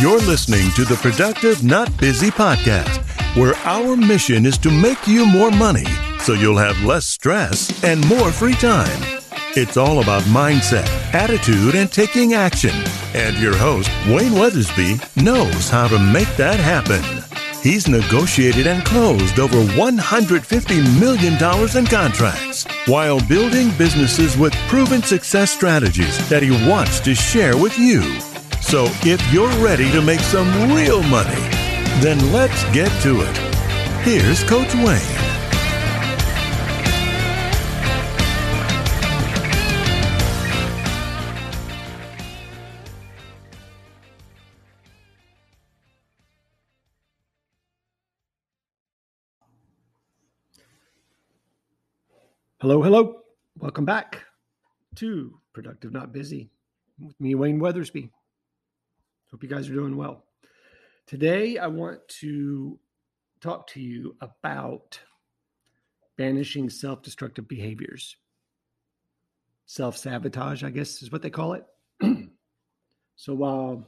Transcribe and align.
You're 0.00 0.20
listening 0.20 0.70
to 0.76 0.84
the 0.84 0.94
Productive 0.94 1.64
Not 1.64 1.94
Busy 1.98 2.30
podcast, 2.30 3.04
where 3.36 3.56
our 3.64 3.96
mission 3.96 4.46
is 4.46 4.56
to 4.58 4.70
make 4.70 5.08
you 5.08 5.26
more 5.26 5.50
money 5.50 5.86
so 6.20 6.34
you'll 6.34 6.56
have 6.56 6.80
less 6.84 7.04
stress 7.04 7.82
and 7.82 8.06
more 8.06 8.30
free 8.30 8.54
time. 8.54 9.00
It's 9.56 9.76
all 9.76 10.00
about 10.00 10.22
mindset, 10.22 10.86
attitude, 11.12 11.74
and 11.74 11.90
taking 11.90 12.34
action. 12.34 12.74
And 13.12 13.36
your 13.38 13.56
host, 13.56 13.90
Wayne 14.06 14.34
Weathersby, 14.34 15.00
knows 15.20 15.68
how 15.68 15.88
to 15.88 15.98
make 15.98 16.32
that 16.36 16.60
happen. 16.60 17.02
He's 17.60 17.88
negotiated 17.88 18.68
and 18.68 18.84
closed 18.84 19.40
over 19.40 19.56
$150 19.56 21.00
million 21.00 21.34
in 21.76 21.86
contracts 21.86 22.66
while 22.86 23.20
building 23.26 23.76
businesses 23.76 24.36
with 24.36 24.54
proven 24.68 25.02
success 25.02 25.50
strategies 25.50 26.28
that 26.28 26.44
he 26.44 26.52
wants 26.68 27.00
to 27.00 27.16
share 27.16 27.56
with 27.56 27.76
you. 27.76 28.02
So 28.68 28.84
if 29.00 29.32
you're 29.32 29.48
ready 29.64 29.90
to 29.92 30.02
make 30.02 30.20
some 30.20 30.46
real 30.74 31.02
money, 31.04 31.40
then 32.02 32.34
let's 32.34 32.64
get 32.64 32.90
to 33.00 33.22
it. 33.22 33.36
Here's 34.02 34.44
Coach 34.44 34.74
Wayne. 34.74 35.00
Hello, 52.60 52.82
hello. 52.82 53.22
Welcome 53.56 53.86
back 53.86 54.26
to 54.96 55.40
Productive 55.54 55.90
Not 55.90 56.12
Busy 56.12 56.50
with 57.00 57.18
me, 57.18 57.34
Wayne 57.34 57.60
Weathersby. 57.60 58.10
Hope 59.30 59.42
you 59.42 59.48
guys 59.48 59.68
are 59.68 59.74
doing 59.74 59.96
well. 59.96 60.24
Today, 61.06 61.58
I 61.58 61.66
want 61.66 62.06
to 62.20 62.78
talk 63.40 63.66
to 63.68 63.80
you 63.80 64.16
about 64.20 65.00
banishing 66.16 66.70
self 66.70 67.02
destructive 67.02 67.48
behaviors. 67.48 68.16
Self 69.66 69.96
sabotage, 69.96 70.64
I 70.64 70.70
guess, 70.70 71.02
is 71.02 71.12
what 71.12 71.22
they 71.22 71.30
call 71.30 71.54
it. 71.54 71.66
so, 73.16 73.34
while 73.34 73.86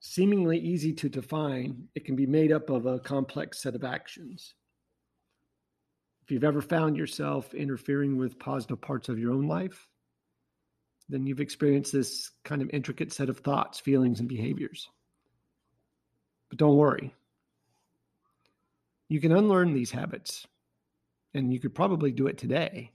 seemingly 0.00 0.58
easy 0.58 0.92
to 0.94 1.08
define, 1.08 1.88
it 1.94 2.04
can 2.04 2.16
be 2.16 2.26
made 2.26 2.52
up 2.52 2.70
of 2.70 2.86
a 2.86 2.98
complex 2.98 3.60
set 3.60 3.74
of 3.74 3.84
actions 3.84 4.54
if 6.22 6.30
you've 6.30 6.44
ever 6.44 6.62
found 6.62 6.96
yourself 6.96 7.52
interfering 7.52 8.16
with 8.16 8.38
positive 8.38 8.80
parts 8.80 9.08
of 9.08 9.18
your 9.18 9.32
own 9.32 9.48
life, 9.48 9.88
then 11.12 11.26
you've 11.26 11.40
experienced 11.40 11.92
this 11.92 12.30
kind 12.42 12.62
of 12.62 12.70
intricate 12.72 13.12
set 13.12 13.28
of 13.28 13.38
thoughts, 13.38 13.78
feelings, 13.78 14.20
and 14.20 14.28
behaviors. 14.28 14.88
But 16.48 16.58
don't 16.58 16.76
worry. 16.76 17.14
You 19.08 19.20
can 19.20 19.32
unlearn 19.32 19.74
these 19.74 19.90
habits, 19.90 20.46
and 21.34 21.52
you 21.52 21.60
could 21.60 21.74
probably 21.74 22.12
do 22.12 22.28
it 22.28 22.38
today. 22.38 22.90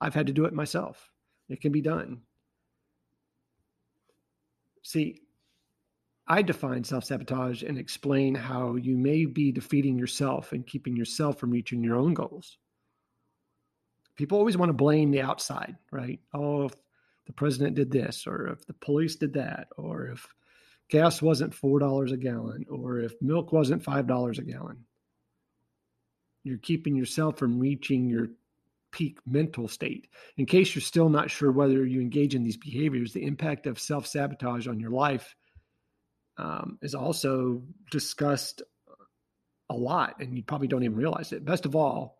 I've 0.00 0.14
had 0.14 0.28
to 0.28 0.32
do 0.32 0.44
it 0.44 0.54
myself. 0.54 1.10
It 1.48 1.60
can 1.60 1.72
be 1.72 1.80
done. 1.80 2.20
See, 4.82 5.20
I 6.28 6.42
define 6.42 6.84
self 6.84 7.04
sabotage 7.04 7.64
and 7.64 7.76
explain 7.76 8.36
how 8.36 8.76
you 8.76 8.96
may 8.96 9.24
be 9.24 9.50
defeating 9.50 9.98
yourself 9.98 10.52
and 10.52 10.64
keeping 10.64 10.96
yourself 10.96 11.38
from 11.38 11.50
reaching 11.50 11.82
your 11.82 11.96
own 11.96 12.14
goals. 12.14 12.58
People 14.14 14.38
always 14.38 14.56
want 14.56 14.68
to 14.68 14.74
blame 14.74 15.10
the 15.10 15.22
outside, 15.22 15.76
right? 15.90 16.20
Oh, 16.32 16.70
the 17.30 17.34
president 17.34 17.76
did 17.76 17.92
this, 17.92 18.26
or 18.26 18.48
if 18.48 18.66
the 18.66 18.74
police 18.74 19.14
did 19.14 19.34
that, 19.34 19.68
or 19.76 20.06
if 20.06 20.26
gas 20.88 21.22
wasn't 21.22 21.54
$4 21.54 22.12
a 22.12 22.16
gallon, 22.16 22.64
or 22.68 22.98
if 22.98 23.14
milk 23.22 23.52
wasn't 23.52 23.84
$5 23.84 24.38
a 24.38 24.42
gallon. 24.42 24.84
You're 26.42 26.58
keeping 26.58 26.96
yourself 26.96 27.38
from 27.38 27.60
reaching 27.60 28.08
your 28.08 28.30
peak 28.90 29.18
mental 29.24 29.68
state. 29.68 30.08
In 30.38 30.44
case 30.44 30.74
you're 30.74 30.82
still 30.82 31.08
not 31.08 31.30
sure 31.30 31.52
whether 31.52 31.86
you 31.86 32.00
engage 32.00 32.34
in 32.34 32.42
these 32.42 32.56
behaviors, 32.56 33.12
the 33.12 33.24
impact 33.24 33.68
of 33.68 33.78
self 33.78 34.08
sabotage 34.08 34.66
on 34.66 34.80
your 34.80 34.90
life 34.90 35.36
um, 36.36 36.78
is 36.82 36.96
also 36.96 37.62
discussed 37.92 38.62
a 39.68 39.74
lot, 39.76 40.16
and 40.18 40.36
you 40.36 40.42
probably 40.42 40.66
don't 40.66 40.82
even 40.82 40.96
realize 40.96 41.30
it. 41.30 41.44
Best 41.44 41.64
of 41.64 41.76
all, 41.76 42.18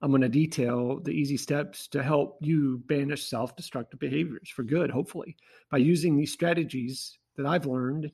I'm 0.00 0.10
going 0.10 0.22
to 0.22 0.28
detail 0.28 1.00
the 1.00 1.10
easy 1.10 1.36
steps 1.36 1.88
to 1.88 2.02
help 2.02 2.38
you 2.40 2.82
banish 2.86 3.26
self 3.26 3.56
destructive 3.56 3.98
behaviors 3.98 4.48
for 4.48 4.62
good, 4.62 4.90
hopefully. 4.90 5.36
By 5.70 5.78
using 5.78 6.16
these 6.16 6.32
strategies 6.32 7.18
that 7.36 7.46
I've 7.46 7.66
learned 7.66 8.10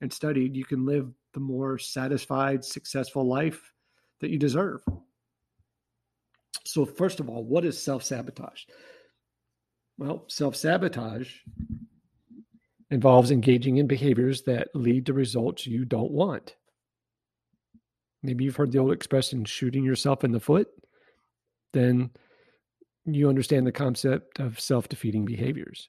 and 0.00 0.12
studied, 0.12 0.56
you 0.56 0.64
can 0.64 0.84
live 0.84 1.12
the 1.34 1.40
more 1.40 1.78
satisfied, 1.78 2.64
successful 2.64 3.26
life 3.26 3.72
that 4.20 4.30
you 4.30 4.38
deserve. 4.38 4.82
So, 6.64 6.84
first 6.84 7.20
of 7.20 7.28
all, 7.28 7.44
what 7.44 7.64
is 7.64 7.80
self 7.80 8.02
sabotage? 8.02 8.64
Well, 9.96 10.24
self 10.28 10.56
sabotage 10.56 11.32
involves 12.90 13.30
engaging 13.30 13.76
in 13.76 13.86
behaviors 13.86 14.42
that 14.42 14.68
lead 14.74 15.06
to 15.06 15.12
results 15.12 15.66
you 15.66 15.84
don't 15.84 16.10
want. 16.10 16.56
Maybe 18.22 18.44
you've 18.44 18.56
heard 18.56 18.72
the 18.72 18.78
old 18.78 18.92
expression 18.92 19.44
shooting 19.44 19.84
yourself 19.84 20.24
in 20.24 20.32
the 20.32 20.40
foot. 20.40 20.68
Then 21.78 22.10
you 23.04 23.28
understand 23.28 23.64
the 23.64 23.72
concept 23.72 24.40
of 24.40 24.58
self 24.58 24.88
defeating 24.88 25.24
behaviors. 25.24 25.88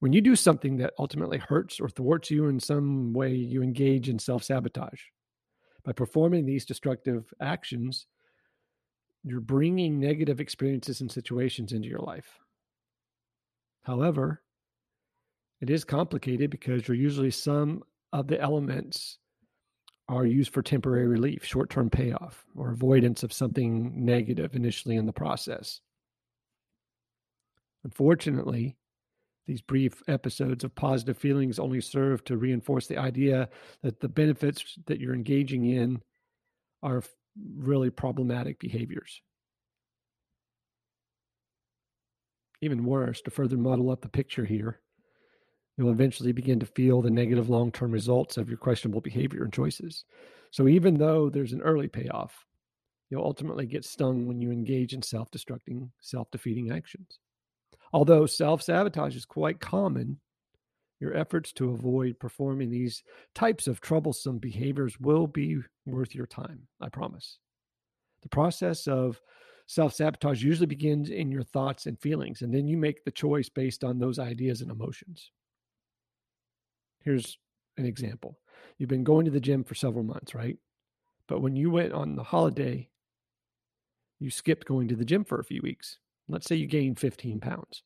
When 0.00 0.12
you 0.12 0.20
do 0.20 0.34
something 0.34 0.78
that 0.78 0.92
ultimately 0.98 1.38
hurts 1.38 1.78
or 1.78 1.88
thwarts 1.88 2.32
you 2.32 2.46
in 2.46 2.58
some 2.58 3.12
way, 3.12 3.32
you 3.32 3.62
engage 3.62 4.08
in 4.08 4.18
self 4.18 4.42
sabotage. 4.42 5.00
By 5.84 5.92
performing 5.92 6.46
these 6.46 6.64
destructive 6.64 7.32
actions, 7.40 8.06
you're 9.22 9.40
bringing 9.40 10.00
negative 10.00 10.40
experiences 10.40 11.00
and 11.00 11.12
situations 11.12 11.72
into 11.72 11.88
your 11.88 12.00
life. 12.00 12.40
However, 13.84 14.42
it 15.60 15.70
is 15.70 15.84
complicated 15.84 16.50
because 16.50 16.88
you're 16.88 16.96
usually 16.96 17.30
some 17.30 17.84
of 18.12 18.26
the 18.26 18.40
elements 18.40 19.18
are 20.08 20.26
used 20.26 20.52
for 20.52 20.62
temporary 20.62 21.06
relief, 21.06 21.44
short 21.44 21.70
term 21.70 21.88
payoff, 21.88 22.44
or 22.54 22.70
avoidance 22.70 23.22
of 23.22 23.32
something 23.32 24.04
negative 24.04 24.54
initially 24.54 24.96
in 24.96 25.06
the 25.06 25.12
process. 25.12 25.80
Unfortunately, 27.84 28.76
these 29.46 29.60
brief 29.60 30.02
episodes 30.08 30.64
of 30.64 30.74
positive 30.74 31.18
feelings 31.18 31.58
only 31.58 31.80
serve 31.80 32.24
to 32.24 32.36
reinforce 32.36 32.86
the 32.86 32.98
idea 32.98 33.48
that 33.82 34.00
the 34.00 34.08
benefits 34.08 34.78
that 34.86 35.00
you're 35.00 35.14
engaging 35.14 35.66
in 35.66 36.00
are 36.82 37.02
really 37.56 37.90
problematic 37.90 38.58
behaviors. 38.58 39.20
Even 42.62 42.84
worse, 42.84 43.20
to 43.22 43.30
further 43.30 43.58
muddle 43.58 43.90
up 43.90 44.00
the 44.00 44.08
picture 44.08 44.44
here, 44.44 44.80
you'll 45.76 45.90
eventually 45.90 46.32
begin 46.32 46.60
to 46.60 46.66
feel 46.66 47.02
the 47.02 47.10
negative 47.10 47.48
long 47.48 47.72
term 47.72 47.90
results 47.90 48.36
of 48.36 48.48
your 48.48 48.58
questionable 48.58 49.00
behavior 49.00 49.44
and 49.44 49.52
choices. 49.52 50.04
So, 50.50 50.68
even 50.68 50.98
though 50.98 51.30
there's 51.30 51.52
an 51.52 51.62
early 51.62 51.88
payoff, 51.88 52.46
you'll 53.10 53.24
ultimately 53.24 53.66
get 53.66 53.84
stung 53.84 54.26
when 54.26 54.40
you 54.40 54.50
engage 54.50 54.92
in 54.92 55.02
self 55.02 55.30
destructing, 55.30 55.90
self 56.00 56.30
defeating 56.30 56.70
actions. 56.70 57.18
Although 57.92 58.26
self 58.26 58.62
sabotage 58.62 59.16
is 59.16 59.24
quite 59.24 59.60
common, 59.60 60.20
your 61.00 61.16
efforts 61.16 61.52
to 61.54 61.70
avoid 61.70 62.18
performing 62.18 62.70
these 62.70 63.02
types 63.34 63.66
of 63.66 63.80
troublesome 63.80 64.38
behaviors 64.38 64.98
will 64.98 65.26
be 65.26 65.58
worth 65.86 66.14
your 66.14 66.26
time, 66.26 66.66
I 66.80 66.88
promise. 66.88 67.38
The 68.22 68.28
process 68.28 68.86
of 68.86 69.20
self 69.66 69.94
sabotage 69.94 70.42
usually 70.42 70.66
begins 70.66 71.10
in 71.10 71.30
your 71.30 71.42
thoughts 71.42 71.86
and 71.86 72.00
feelings, 72.00 72.42
and 72.42 72.54
then 72.54 72.66
you 72.66 72.76
make 72.76 73.04
the 73.04 73.10
choice 73.10 73.48
based 73.48 73.84
on 73.84 73.98
those 73.98 74.18
ideas 74.18 74.60
and 74.60 74.70
emotions. 74.70 75.30
Here's 77.04 77.38
an 77.76 77.84
example. 77.86 78.38
You've 78.78 78.88
been 78.88 79.04
going 79.04 79.26
to 79.26 79.30
the 79.30 79.40
gym 79.40 79.62
for 79.62 79.74
several 79.74 80.04
months, 80.04 80.34
right? 80.34 80.56
But 81.28 81.40
when 81.40 81.54
you 81.54 81.70
went 81.70 81.92
on 81.92 82.16
the 82.16 82.22
holiday, 82.22 82.88
you 84.18 84.30
skipped 84.30 84.66
going 84.66 84.88
to 84.88 84.96
the 84.96 85.04
gym 85.04 85.24
for 85.24 85.38
a 85.38 85.44
few 85.44 85.60
weeks. 85.62 85.98
Let's 86.28 86.46
say 86.46 86.56
you 86.56 86.66
gained 86.66 86.98
15 86.98 87.40
pounds. 87.40 87.82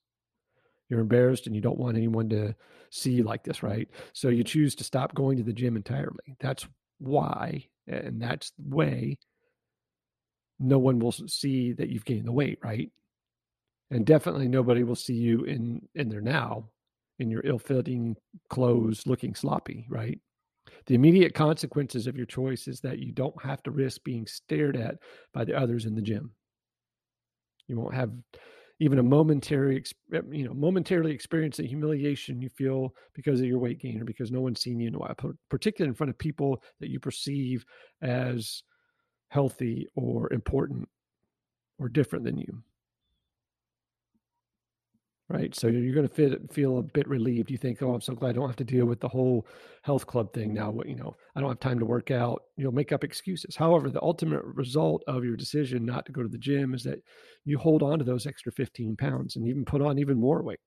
You're 0.88 1.00
embarrassed 1.00 1.46
and 1.46 1.54
you 1.54 1.60
don't 1.60 1.78
want 1.78 1.96
anyone 1.96 2.28
to 2.30 2.54
see 2.90 3.10
you 3.10 3.24
like 3.24 3.44
this, 3.44 3.62
right? 3.62 3.88
So 4.12 4.28
you 4.28 4.44
choose 4.44 4.74
to 4.76 4.84
stop 4.84 5.14
going 5.14 5.36
to 5.38 5.42
the 5.42 5.52
gym 5.52 5.76
entirely. 5.76 6.36
That's 6.40 6.66
why, 6.98 7.66
and 7.86 8.22
that's 8.22 8.52
the 8.58 8.74
way 8.74 9.18
no 10.58 10.78
one 10.78 10.98
will 10.98 11.12
see 11.12 11.72
that 11.72 11.88
you've 11.88 12.04
gained 12.04 12.26
the 12.26 12.32
weight, 12.32 12.58
right? 12.62 12.90
And 13.90 14.06
definitely 14.06 14.48
nobody 14.48 14.82
will 14.82 14.96
see 14.96 15.14
you 15.14 15.44
in 15.44 15.88
in 15.94 16.08
there 16.08 16.20
now 16.20 16.68
in 17.18 17.30
your 17.30 17.42
ill-fitting 17.44 18.16
clothes 18.48 19.06
looking 19.06 19.34
sloppy, 19.34 19.86
right? 19.88 20.20
The 20.86 20.94
immediate 20.94 21.34
consequences 21.34 22.06
of 22.06 22.16
your 22.16 22.26
choice 22.26 22.68
is 22.68 22.80
that 22.80 22.98
you 22.98 23.12
don't 23.12 23.42
have 23.42 23.62
to 23.64 23.70
risk 23.70 24.02
being 24.04 24.26
stared 24.26 24.76
at 24.76 24.96
by 25.32 25.44
the 25.44 25.56
others 25.56 25.86
in 25.86 25.94
the 25.94 26.02
gym. 26.02 26.32
You 27.66 27.76
won't 27.76 27.94
have 27.94 28.12
even 28.80 28.98
a 28.98 29.02
momentary, 29.02 29.82
eh, 30.14 30.20
you 30.30 30.44
know, 30.44 30.54
momentarily 30.54 31.12
experience 31.12 31.56
the 31.56 31.66
humiliation 31.66 32.40
you 32.40 32.48
feel 32.48 32.94
because 33.14 33.40
of 33.40 33.46
your 33.46 33.58
weight 33.58 33.80
gain 33.80 34.00
or 34.00 34.04
because 34.04 34.30
no 34.30 34.40
one's 34.40 34.60
seen 34.60 34.78
you 34.78 34.88
in 34.88 34.94
a 34.94 34.98
while, 34.98 35.16
particularly 35.50 35.88
in 35.88 35.94
front 35.94 36.10
of 36.10 36.18
people 36.18 36.62
that 36.80 36.90
you 36.90 37.00
perceive 37.00 37.64
as 38.02 38.62
healthy 39.30 39.86
or 39.94 40.32
important 40.32 40.88
or 41.78 41.88
different 41.88 42.24
than 42.24 42.38
you 42.38 42.62
right? 45.28 45.54
So 45.54 45.66
you're 45.66 45.94
going 45.94 46.08
to 46.08 46.48
feel 46.50 46.78
a 46.78 46.82
bit 46.82 47.06
relieved. 47.06 47.50
You 47.50 47.58
think, 47.58 47.82
oh, 47.82 47.94
I'm 47.94 48.00
so 48.00 48.14
glad 48.14 48.30
I 48.30 48.32
don't 48.32 48.48
have 48.48 48.56
to 48.56 48.64
deal 48.64 48.86
with 48.86 49.00
the 49.00 49.08
whole 49.08 49.46
health 49.82 50.06
club 50.06 50.32
thing 50.32 50.54
now. 50.54 50.70
What 50.70 50.88
you 50.88 50.94
know, 50.94 51.14
I 51.36 51.40
don't 51.40 51.50
have 51.50 51.60
time 51.60 51.78
to 51.80 51.84
work 51.84 52.10
out. 52.10 52.42
You'll 52.56 52.72
make 52.72 52.92
up 52.92 53.04
excuses. 53.04 53.54
However, 53.54 53.90
the 53.90 54.02
ultimate 54.02 54.42
result 54.44 55.04
of 55.06 55.24
your 55.24 55.36
decision 55.36 55.84
not 55.84 56.06
to 56.06 56.12
go 56.12 56.22
to 56.22 56.28
the 56.28 56.38
gym 56.38 56.74
is 56.74 56.82
that 56.84 57.02
you 57.44 57.58
hold 57.58 57.82
on 57.82 57.98
to 57.98 58.04
those 58.04 58.26
extra 58.26 58.50
15 58.52 58.96
pounds 58.96 59.36
and 59.36 59.46
even 59.46 59.64
put 59.64 59.82
on 59.82 59.98
even 59.98 60.18
more 60.18 60.42
weight. 60.42 60.60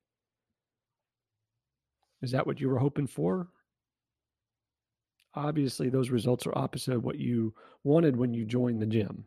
Is 2.22 2.31
that 2.31 2.46
what 2.46 2.60
you 2.60 2.69
were 2.69 2.78
hoping 2.78 3.08
for? 3.08 3.48
Obviously, 5.34 5.90
those 5.90 6.12
results 6.12 6.46
are 6.46 6.58
opposite 6.58 6.94
of 6.94 7.04
what 7.04 7.18
you 7.18 7.54
wanted 7.84 8.16
when 8.16 8.34
you 8.34 8.46
joined 8.46 8.81
the 8.81 8.86
gym. 8.86 9.25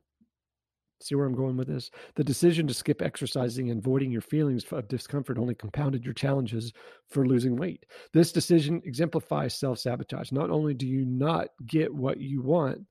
See 1.05 1.15
where 1.15 1.27
I'm 1.27 1.35
going 1.35 1.59
with 1.59 1.69
this? 1.69 1.91
The 2.15 2.25
decision 2.25 2.67
to 2.67 2.73
skip 2.73 3.03
exercising 3.03 3.69
and 3.71 3.79
avoiding 3.79 4.11
your 4.11 4.23
feelings 4.23 4.65
of 4.73 4.89
discomfort 4.89 5.37
only 5.37 5.55
compounded 5.55 6.03
your 6.03 6.15
challenges 6.15 6.73
for 7.11 7.27
losing 7.27 7.57
weight. 7.57 7.85
This 8.15 8.33
decision 8.33 8.81
exemplifies 8.87 9.53
self 9.53 9.79
sabotage. 9.79 10.33
Not 10.33 10.49
only 10.49 10.73
do 10.73 10.87
you 10.87 11.05
not 11.05 11.49
get 11.67 11.95
what 11.95 12.21
you 12.21 12.41
want, 12.41 12.87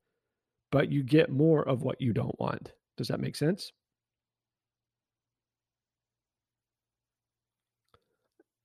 but 0.72 0.92
you 0.92 1.02
get 1.02 1.32
more 1.32 1.68
of 1.68 1.82
what 1.82 2.00
you 2.00 2.14
don't 2.14 2.40
want. 2.40 2.72
Does 2.98 3.08
that 3.08 3.20
make 3.20 3.36
sense? 3.36 3.72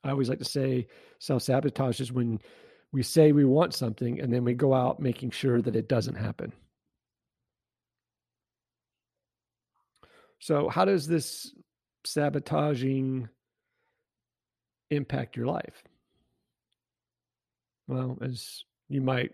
I 0.04 0.10
always 0.10 0.28
like 0.28 0.40
to 0.40 0.44
say 0.44 0.88
self 1.20 1.42
sabotage 1.42 2.00
is 2.02 2.12
when 2.12 2.38
we 2.92 3.02
say 3.02 3.32
we 3.32 3.46
want 3.46 3.72
something 3.72 4.20
and 4.20 4.30
then 4.30 4.44
we 4.44 4.52
go 4.52 4.74
out 4.74 5.00
making 5.00 5.30
sure 5.30 5.62
that 5.62 5.74
it 5.74 5.88
doesn't 5.88 6.16
happen. 6.16 6.52
So, 10.38 10.68
how 10.68 10.84
does 10.84 11.06
this 11.06 11.52
sabotaging 12.04 13.28
impact 14.90 15.36
your 15.36 15.46
life? 15.46 15.82
Well, 17.86 18.18
as 18.20 18.64
you 18.88 19.00
might 19.00 19.32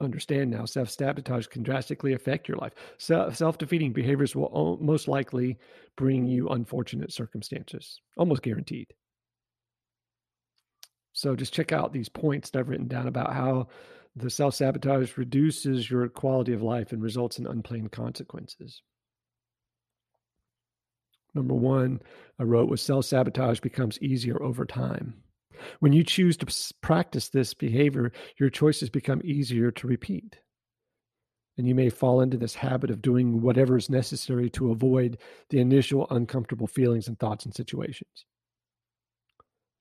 understand 0.00 0.50
now, 0.50 0.64
self 0.64 0.90
sabotage 0.90 1.46
can 1.46 1.62
drastically 1.62 2.12
affect 2.12 2.48
your 2.48 2.58
life. 2.58 2.74
Self 2.98 3.58
defeating 3.58 3.92
behaviors 3.92 4.36
will 4.36 4.78
most 4.80 5.08
likely 5.08 5.58
bring 5.96 6.26
you 6.26 6.48
unfortunate 6.48 7.12
circumstances, 7.12 8.00
almost 8.16 8.42
guaranteed. 8.42 8.92
So 11.12 11.36
just 11.36 11.52
check 11.52 11.72
out 11.72 11.92
these 11.92 12.08
points 12.08 12.50
that 12.50 12.60
I've 12.60 12.68
written 12.68 12.88
down 12.88 13.06
about 13.06 13.34
how 13.34 13.68
the 14.16 14.30
self 14.30 14.54
sabotage 14.54 15.16
reduces 15.16 15.90
your 15.90 16.08
quality 16.08 16.52
of 16.52 16.62
life 16.62 16.92
and 16.92 17.02
results 17.02 17.38
in 17.38 17.46
unplanned 17.46 17.92
consequences. 17.92 18.82
Number 21.34 21.54
one, 21.54 22.00
I 22.38 22.42
wrote 22.44 22.68
was 22.68 22.82
self 22.82 23.06
sabotage 23.06 23.60
becomes 23.60 24.00
easier 24.00 24.42
over 24.42 24.64
time. 24.64 25.14
When 25.80 25.92
you 25.92 26.02
choose 26.02 26.36
to 26.38 26.74
practice 26.80 27.28
this 27.28 27.54
behavior, 27.54 28.12
your 28.38 28.50
choices 28.50 28.90
become 28.90 29.20
easier 29.24 29.70
to 29.70 29.86
repeat. 29.86 30.38
And 31.58 31.68
you 31.68 31.74
may 31.74 31.90
fall 31.90 32.20
into 32.20 32.36
this 32.36 32.54
habit 32.54 32.90
of 32.90 33.02
doing 33.02 33.42
whatever 33.42 33.76
is 33.76 33.90
necessary 33.90 34.48
to 34.50 34.70
avoid 34.72 35.18
the 35.50 35.60
initial 35.60 36.06
uncomfortable 36.10 36.66
feelings 36.66 37.08
and 37.08 37.18
thoughts 37.18 37.44
and 37.44 37.54
situations. 37.54 38.24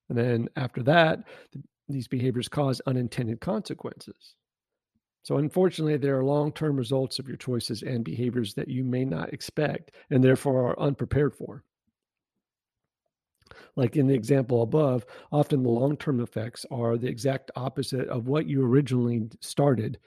And 0.10 0.18
then 0.18 0.50
after 0.58 0.84
that, 0.84 1.24
these 1.88 2.08
behaviors 2.08 2.50
cause 2.50 2.82
unintended 2.86 3.40
consequences. 3.40 4.36
So, 5.24 5.38
unfortunately, 5.38 5.98
there 5.98 6.18
are 6.18 6.24
long 6.24 6.52
term 6.52 6.76
results 6.76 7.20
of 7.20 7.28
your 7.28 7.38
choices 7.38 7.84
and 7.84 8.04
behaviors 8.04 8.54
that 8.56 8.68
you 8.68 8.84
may 8.84 9.06
not 9.06 9.34
expect 9.34 9.92
and 10.10 10.24
therefore 10.24 10.70
are 10.70 10.80
unprepared 10.80 11.36
for. 11.36 11.64
Like 13.76 13.96
in 13.96 14.08
the 14.08 14.14
example 14.14 14.64
above, 14.64 15.06
often 15.32 15.64
the 15.64 15.70
long 15.70 15.98
term 15.98 16.20
effects 16.20 16.66
are 16.72 16.98
the 16.98 17.08
exact 17.08 17.52
opposite 17.56 18.08
of 18.08 18.28
what 18.28 18.48
you 18.48 18.64
originally 18.64 19.30
started 19.42 20.00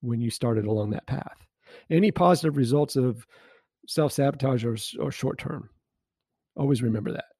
when 0.00 0.20
you 0.20 0.30
started 0.30 0.66
along 0.66 0.90
that 0.90 1.06
path. 1.06 1.46
Any 1.90 2.10
positive 2.10 2.56
results 2.56 2.96
of 2.96 3.26
self 3.86 4.12
sabotage 4.12 4.64
are, 4.64 4.76
are 5.04 5.10
short 5.10 5.38
term. 5.38 5.68
Always 6.56 6.82
remember 6.82 7.12
that. 7.12 7.31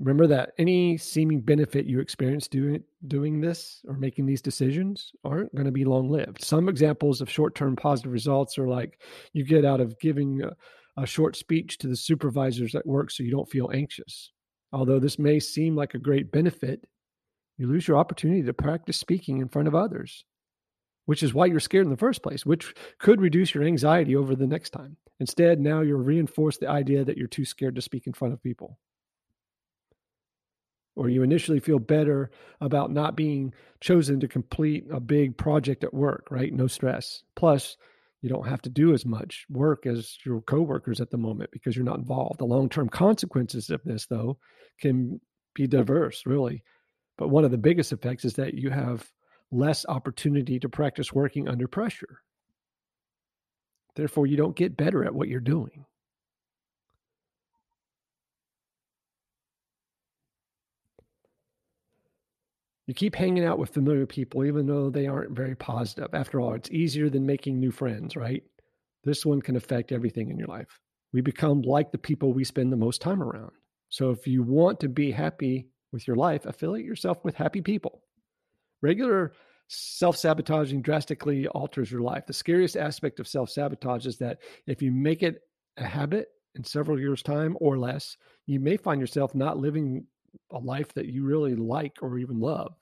Remember 0.00 0.28
that 0.28 0.52
any 0.58 0.96
seeming 0.96 1.40
benefit 1.40 1.86
you 1.86 1.98
experience 1.98 2.46
doing 2.46 2.84
doing 3.08 3.40
this 3.40 3.80
or 3.88 3.94
making 3.94 4.26
these 4.26 4.40
decisions 4.40 5.10
aren't 5.24 5.52
going 5.54 5.66
to 5.66 5.72
be 5.72 5.84
long 5.84 6.08
lived. 6.08 6.42
Some 6.44 6.68
examples 6.68 7.20
of 7.20 7.28
short 7.28 7.56
term 7.56 7.74
positive 7.74 8.12
results 8.12 8.58
are 8.58 8.68
like 8.68 9.00
you 9.32 9.44
get 9.44 9.64
out 9.64 9.80
of 9.80 9.98
giving 9.98 10.42
a, 10.42 11.02
a 11.02 11.06
short 11.06 11.34
speech 11.34 11.78
to 11.78 11.88
the 11.88 11.96
supervisors 11.96 12.76
at 12.76 12.86
work 12.86 13.10
so 13.10 13.24
you 13.24 13.32
don't 13.32 13.50
feel 13.50 13.70
anxious. 13.74 14.30
Although 14.72 15.00
this 15.00 15.18
may 15.18 15.40
seem 15.40 15.74
like 15.74 15.94
a 15.94 15.98
great 15.98 16.30
benefit, 16.30 16.84
you 17.56 17.66
lose 17.66 17.88
your 17.88 17.96
opportunity 17.96 18.42
to 18.42 18.54
practice 18.54 18.98
speaking 18.98 19.40
in 19.40 19.48
front 19.48 19.66
of 19.66 19.74
others, 19.74 20.24
which 21.06 21.24
is 21.24 21.34
why 21.34 21.46
you're 21.46 21.58
scared 21.58 21.86
in 21.86 21.90
the 21.90 21.96
first 21.96 22.22
place, 22.22 22.46
which 22.46 22.72
could 23.00 23.20
reduce 23.20 23.52
your 23.52 23.64
anxiety 23.64 24.14
over 24.14 24.36
the 24.36 24.46
next 24.46 24.70
time. 24.70 24.96
Instead, 25.18 25.58
now 25.58 25.80
you're 25.80 25.96
reinforced 25.96 26.60
the 26.60 26.68
idea 26.68 27.04
that 27.04 27.16
you're 27.16 27.26
too 27.26 27.44
scared 27.44 27.74
to 27.74 27.82
speak 27.82 28.06
in 28.06 28.12
front 28.12 28.32
of 28.32 28.40
people 28.40 28.78
or 30.98 31.08
you 31.08 31.22
initially 31.22 31.60
feel 31.60 31.78
better 31.78 32.28
about 32.60 32.90
not 32.90 33.16
being 33.16 33.54
chosen 33.80 34.18
to 34.18 34.26
complete 34.26 34.84
a 34.90 34.98
big 34.98 35.36
project 35.36 35.84
at 35.84 35.94
work, 35.94 36.26
right? 36.28 36.52
No 36.52 36.66
stress. 36.66 37.22
Plus, 37.36 37.76
you 38.20 38.28
don't 38.28 38.48
have 38.48 38.60
to 38.62 38.68
do 38.68 38.92
as 38.92 39.06
much 39.06 39.46
work 39.48 39.86
as 39.86 40.18
your 40.26 40.40
coworkers 40.40 41.00
at 41.00 41.10
the 41.10 41.16
moment 41.16 41.50
because 41.52 41.76
you're 41.76 41.84
not 41.84 41.98
involved. 41.98 42.40
The 42.40 42.46
long 42.46 42.68
term 42.68 42.88
consequences 42.88 43.70
of 43.70 43.80
this, 43.84 44.06
though, 44.06 44.38
can 44.80 45.20
be 45.54 45.68
diverse, 45.68 46.26
really. 46.26 46.64
But 47.16 47.28
one 47.28 47.44
of 47.44 47.52
the 47.52 47.58
biggest 47.58 47.92
effects 47.92 48.24
is 48.24 48.34
that 48.34 48.54
you 48.54 48.70
have 48.70 49.08
less 49.52 49.86
opportunity 49.88 50.58
to 50.58 50.68
practice 50.68 51.12
working 51.12 51.48
under 51.48 51.68
pressure. 51.68 52.22
Therefore, 53.94 54.26
you 54.26 54.36
don't 54.36 54.56
get 54.56 54.76
better 54.76 55.04
at 55.04 55.14
what 55.14 55.28
you're 55.28 55.40
doing. 55.40 55.84
You 62.88 62.94
keep 62.94 63.14
hanging 63.14 63.44
out 63.44 63.58
with 63.58 63.74
familiar 63.74 64.06
people, 64.06 64.46
even 64.46 64.66
though 64.66 64.88
they 64.88 65.06
aren't 65.06 65.32
very 65.32 65.54
positive. 65.54 66.08
After 66.14 66.40
all, 66.40 66.54
it's 66.54 66.70
easier 66.70 67.10
than 67.10 67.26
making 67.26 67.60
new 67.60 67.70
friends, 67.70 68.16
right? 68.16 68.42
This 69.04 69.26
one 69.26 69.42
can 69.42 69.56
affect 69.56 69.92
everything 69.92 70.30
in 70.30 70.38
your 70.38 70.48
life. 70.48 70.80
We 71.12 71.20
become 71.20 71.60
like 71.60 71.92
the 71.92 71.98
people 71.98 72.32
we 72.32 72.44
spend 72.44 72.72
the 72.72 72.78
most 72.78 73.02
time 73.02 73.22
around. 73.22 73.52
So 73.90 74.08
if 74.08 74.26
you 74.26 74.42
want 74.42 74.80
to 74.80 74.88
be 74.88 75.10
happy 75.10 75.68
with 75.92 76.06
your 76.08 76.16
life, 76.16 76.46
affiliate 76.46 76.86
yourself 76.86 77.22
with 77.24 77.34
happy 77.34 77.60
people. 77.60 78.00
Regular 78.80 79.34
self 79.68 80.16
sabotaging 80.16 80.80
drastically 80.80 81.46
alters 81.48 81.90
your 81.90 82.00
life. 82.00 82.24
The 82.26 82.32
scariest 82.32 82.78
aspect 82.78 83.20
of 83.20 83.28
self 83.28 83.50
sabotage 83.50 84.06
is 84.06 84.16
that 84.18 84.38
if 84.66 84.80
you 84.80 84.92
make 84.92 85.22
it 85.22 85.42
a 85.76 85.84
habit 85.84 86.28
in 86.54 86.64
several 86.64 86.98
years' 86.98 87.22
time 87.22 87.54
or 87.60 87.78
less, 87.78 88.16
you 88.46 88.60
may 88.60 88.78
find 88.78 88.98
yourself 88.98 89.34
not 89.34 89.58
living 89.58 90.06
a 90.50 90.58
life 90.58 90.92
that 90.94 91.06
you 91.06 91.24
really 91.24 91.54
like 91.54 91.98
or 92.02 92.18
even 92.18 92.40
love 92.40 92.74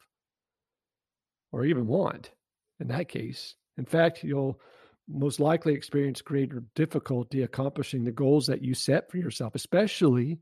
or 1.53 1.65
even 1.65 1.87
want 1.87 2.31
in 2.81 2.88
that 2.88 3.09
case. 3.09 3.55
In 3.79 3.85
fact, 3.85 4.25
you'll 4.25 4.61
most 5.09 5.38
likely 5.38 5.75
experience 5.75 6.21
greater 6.21 6.65
difficulty 6.75 7.43
accomplishing 7.43 8.05
the 8.05 8.11
goals 8.11 8.47
that 8.47 8.62
you 8.62 8.75
set 8.75 9.11
for 9.11 9.19
yourself, 9.19 9.55
especially 9.55 10.38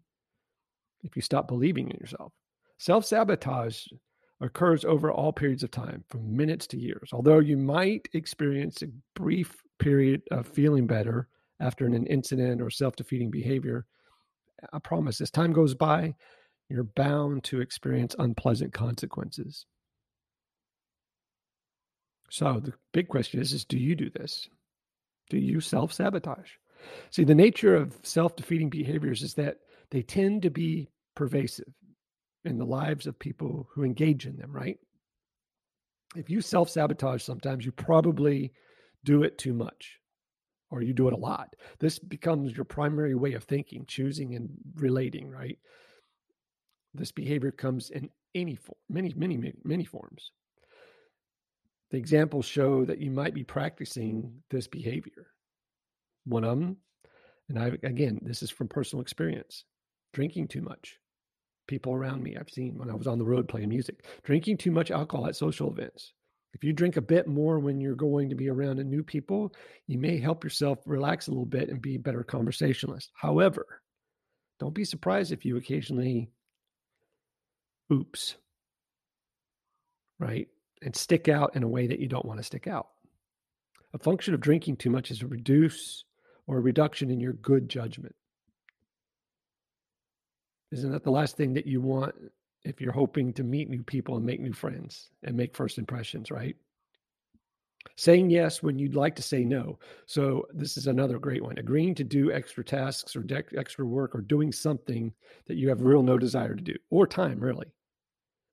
if 1.03 1.17
you 1.17 1.23
stop 1.23 1.49
believing 1.49 1.91
in 1.91 1.97
yourself. 1.99 2.33
Self 2.79 3.05
sabotage 3.05 3.87
occurs 4.41 4.85
over 4.85 5.13
all 5.13 5.33
periods 5.33 5.63
of 5.63 5.71
time, 5.71 6.05
from 6.09 6.37
minutes 6.37 6.67
to 6.69 6.79
years. 6.79 7.11
Although 7.13 7.39
you 7.39 7.57
might 7.57 8.09
experience 8.15 8.83
a 8.83 8.89
brief 9.15 9.63
period 9.79 10.23
of 10.31 10.47
feeling 10.47 10.87
better 10.87 11.29
after 11.61 11.87
an 11.87 12.07
incident 12.07 12.61
or 12.61 12.71
self 12.71 12.97
defeating 12.97 13.31
behavior, 13.31 13.87
I 14.73 14.79
promise 14.79 15.21
as 15.21 15.31
time 15.31 15.53
goes 15.53 15.75
by, 15.75 16.15
you're 16.69 16.85
bound 16.85 17.45
to 17.45 17.61
experience 17.61 18.17
unpleasant 18.19 18.73
consequences. 18.73 19.67
So 22.31 22.61
the 22.61 22.73
big 22.93 23.09
question 23.09 23.41
is, 23.41 23.53
is 23.53 23.65
do 23.65 23.79
you 23.79 23.95
do 23.95 24.11
this? 24.11 24.49
Do 25.31 25.39
you 25.39 25.61
self-sabotage? 25.61 26.51
See, 27.11 27.25
the 27.25 27.35
nature 27.35 27.77
of 27.77 27.99
self-defeating 28.03 28.71
behaviors 28.71 29.23
is 29.23 29.35
that 29.35 29.59
they 29.91 30.03
tend 30.03 30.43
to 30.43 30.51
be 30.51 30.89
pervasive 31.15 31.73
in 32.45 32.59
the 32.59 32.67
lives 32.67 33.07
of 33.07 33.19
people 33.19 33.69
who 33.73 33.85
engage 33.85 34.27
in 34.27 34.37
them, 34.37 34.53
right? 34.53 34.79
If 36.17 36.29
you 36.29 36.41
self-sabotage 36.41 37.23
sometimes, 37.23 37.65
you 37.65 37.73
probably 37.73 38.53
do 39.05 39.23
it 39.23 39.39
too 39.39 39.55
much. 39.55 39.99
or 40.75 40.83
you 40.83 40.93
do 40.93 41.07
it 41.07 41.15
a 41.15 41.17
lot. 41.17 41.55
This 41.79 42.01
becomes 42.01 42.57
your 42.57 42.65
primary 42.65 43.15
way 43.15 43.35
of 43.35 43.45
thinking, 43.45 43.85
choosing, 43.87 44.35
and 44.35 44.49
relating, 44.75 45.31
right? 45.31 45.59
This 46.95 47.13
behavior 47.13 47.51
comes 47.51 47.91
in 47.91 48.09
any 48.35 48.55
form, 48.55 48.79
many, 48.89 49.13
many, 49.17 49.37
many, 49.37 49.55
many 49.65 49.85
forms. 49.85 50.31
The 51.91 51.99
examples 51.99 52.47
show 52.47 52.85
that 52.85 53.01
you 53.01 53.11
might 53.11 53.35
be 53.35 53.45
practicing 53.45 54.43
this 54.51 54.67
behavior. 54.67 55.27
One 56.25 56.45
of 56.45 56.59
them, 56.59 56.77
and 57.49 57.59
I 57.59 57.67
again, 57.83 58.21
this 58.23 58.43
is 58.43 58.51
from 58.51 58.69
personal 58.69 59.03
experience, 59.03 59.65
drinking 60.13 60.49
too 60.49 60.63
much. 60.63 60.99
People 61.67 61.95
around 61.95 62.23
me 62.23 62.37
I've 62.37 62.51
seen 62.51 62.79
when 62.79 62.91
I 62.91 62.95
was 62.95 63.07
on 63.07 63.19
the 63.19 63.25
road 63.25 63.49
playing 63.49 63.69
music, 63.69 64.07
drinking 64.23 64.59
too 64.59 64.71
much 64.71 64.91
alcohol 64.91 65.27
at 65.27 65.37
social 65.37 65.71
events. 65.71 66.13
If 66.53 66.63
you 66.63 66.73
drink 66.73 66.97
a 66.97 67.03
bit 67.03 67.27
more 67.27 67.59
when 67.59 67.81
you're 67.81 67.97
going 67.97 68.29
to 68.29 68.37
be 68.37 68.49
around 68.49 68.79
new 68.79 69.03
people, 69.03 69.53
you 69.89 69.99
may 69.99 70.19
help 70.19 70.45
yourself 70.45 70.79
relax 70.87 71.27
a 71.27 71.31
little 71.33 71.47
bit 71.47 71.69
and 71.69 71.83
be 71.83 71.97
a 71.97 72.01
better 72.01 72.23
conversationalist. 72.23 73.11
However, 73.15 73.81
don't 74.61 74.75
be 74.75 74.85
surprised 74.85 75.33
if 75.33 75.45
you 75.45 75.57
occasionally 75.57 76.31
oops, 77.93 78.37
right? 80.19 80.49
And 80.83 80.95
stick 80.95 81.29
out 81.29 81.57
in 81.57 81.63
a 81.63 81.69
way 81.69 81.87
that 81.87 82.01
you 82.01 82.09
don't 82.09 82.25
want 82.25 82.39
to 82.39 82.45
stick 82.45 82.67
out. 82.67 82.89
A 83.95 83.99
function 83.99 84.35
of 84.35 84.41
drinking 84.41 84.77
too 84.77 84.91
much 84.91 85.11
is 85.11 85.23
a 85.23 85.27
reduce 85.27 86.05
or 86.47 86.59
a 86.59 86.61
reduction 86.61 87.11
in 87.11 87.21
your 87.21 87.33
good 87.33 87.69
judgment. 87.69 88.15
Isn't 90.73 90.93
that 90.93 91.05
the 91.05 91.11
last 91.11 91.37
thing 91.37 91.55
that 91.55 91.67
you 91.67 91.81
want 91.81 92.15
if 92.65 92.81
you're 92.81 92.93
hoping 92.93 93.33
to 93.35 93.45
meet 93.45 93.69
new 93.69 93.83
people 93.83 94.17
and 94.17 94.27
make 94.27 94.41
new 94.41 94.53
friends 94.53 95.11
and 95.23 95.37
make 95.37 95.55
first 95.55 95.79
impressions, 95.79 96.31
right? 96.31 96.57
Saying 97.97 98.31
yes 98.31 98.63
when 98.63 98.79
you'd 98.79 98.97
like 98.97 99.15
to 99.17 99.23
say 99.23 99.45
no. 99.45 99.79
So, 100.07 100.47
this 100.53 100.77
is 100.77 100.87
another 100.87 101.19
great 101.19 101.43
one. 101.43 101.59
Agreeing 101.59 101.95
to 101.97 102.05
do 102.05 102.33
extra 102.33 102.65
tasks 102.65 103.15
or 103.15 103.23
de- 103.23 103.45
extra 103.57 103.85
work 103.85 104.15
or 104.15 104.21
doing 104.21 104.51
something 104.51 105.13
that 105.47 105.57
you 105.57 105.69
have 105.69 105.83
real 105.83 106.03
no 106.03 106.19
desire 106.19 106.55
to 106.55 106.63
do 106.63 106.75
or 106.91 107.07
time, 107.07 107.39
really, 107.39 107.73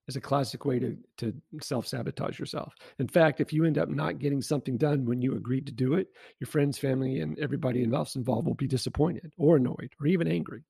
is 0.08 0.16
a 0.16 0.22
classic 0.22 0.66
way 0.66 0.80
to, 0.80 0.98
to 1.18 1.34
self 1.62 1.88
sabotage 1.88 2.40
yourself. 2.40 2.74
In 3.00 3.08
fact, 3.08 3.42
if 3.42 3.52
you 3.52 3.66
end 3.66 3.78
up 3.78 3.90
not 3.90 4.20
getting 4.20 4.42
something 4.42 4.78
done 4.78 5.06
when 5.06 5.22
you 5.22 5.36
agreed 5.36 5.66
to 5.68 5.72
do 5.72 5.96
it, 5.96 6.10
your 6.40 6.48
friends, 6.48 6.78
family, 6.78 7.22
and 7.22 7.40
everybody 7.40 7.90
else 7.92 8.16
involved 8.16 8.48
will 8.48 8.54
be 8.56 8.68
disappointed 8.68 9.34
or 9.38 9.56
annoyed 9.56 9.92
or 10.00 10.08
even 10.08 10.28
angry. 10.28 10.64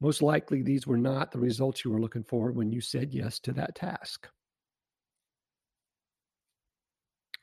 Most 0.00 0.20
likely, 0.20 0.62
these 0.62 0.86
were 0.86 0.98
not 0.98 1.30
the 1.30 1.38
results 1.38 1.84
you 1.84 1.90
were 1.90 2.00
looking 2.00 2.24
for 2.24 2.52
when 2.52 2.70
you 2.70 2.80
said 2.80 3.14
yes 3.14 3.38
to 3.40 3.52
that 3.52 3.74
task. 3.74 4.28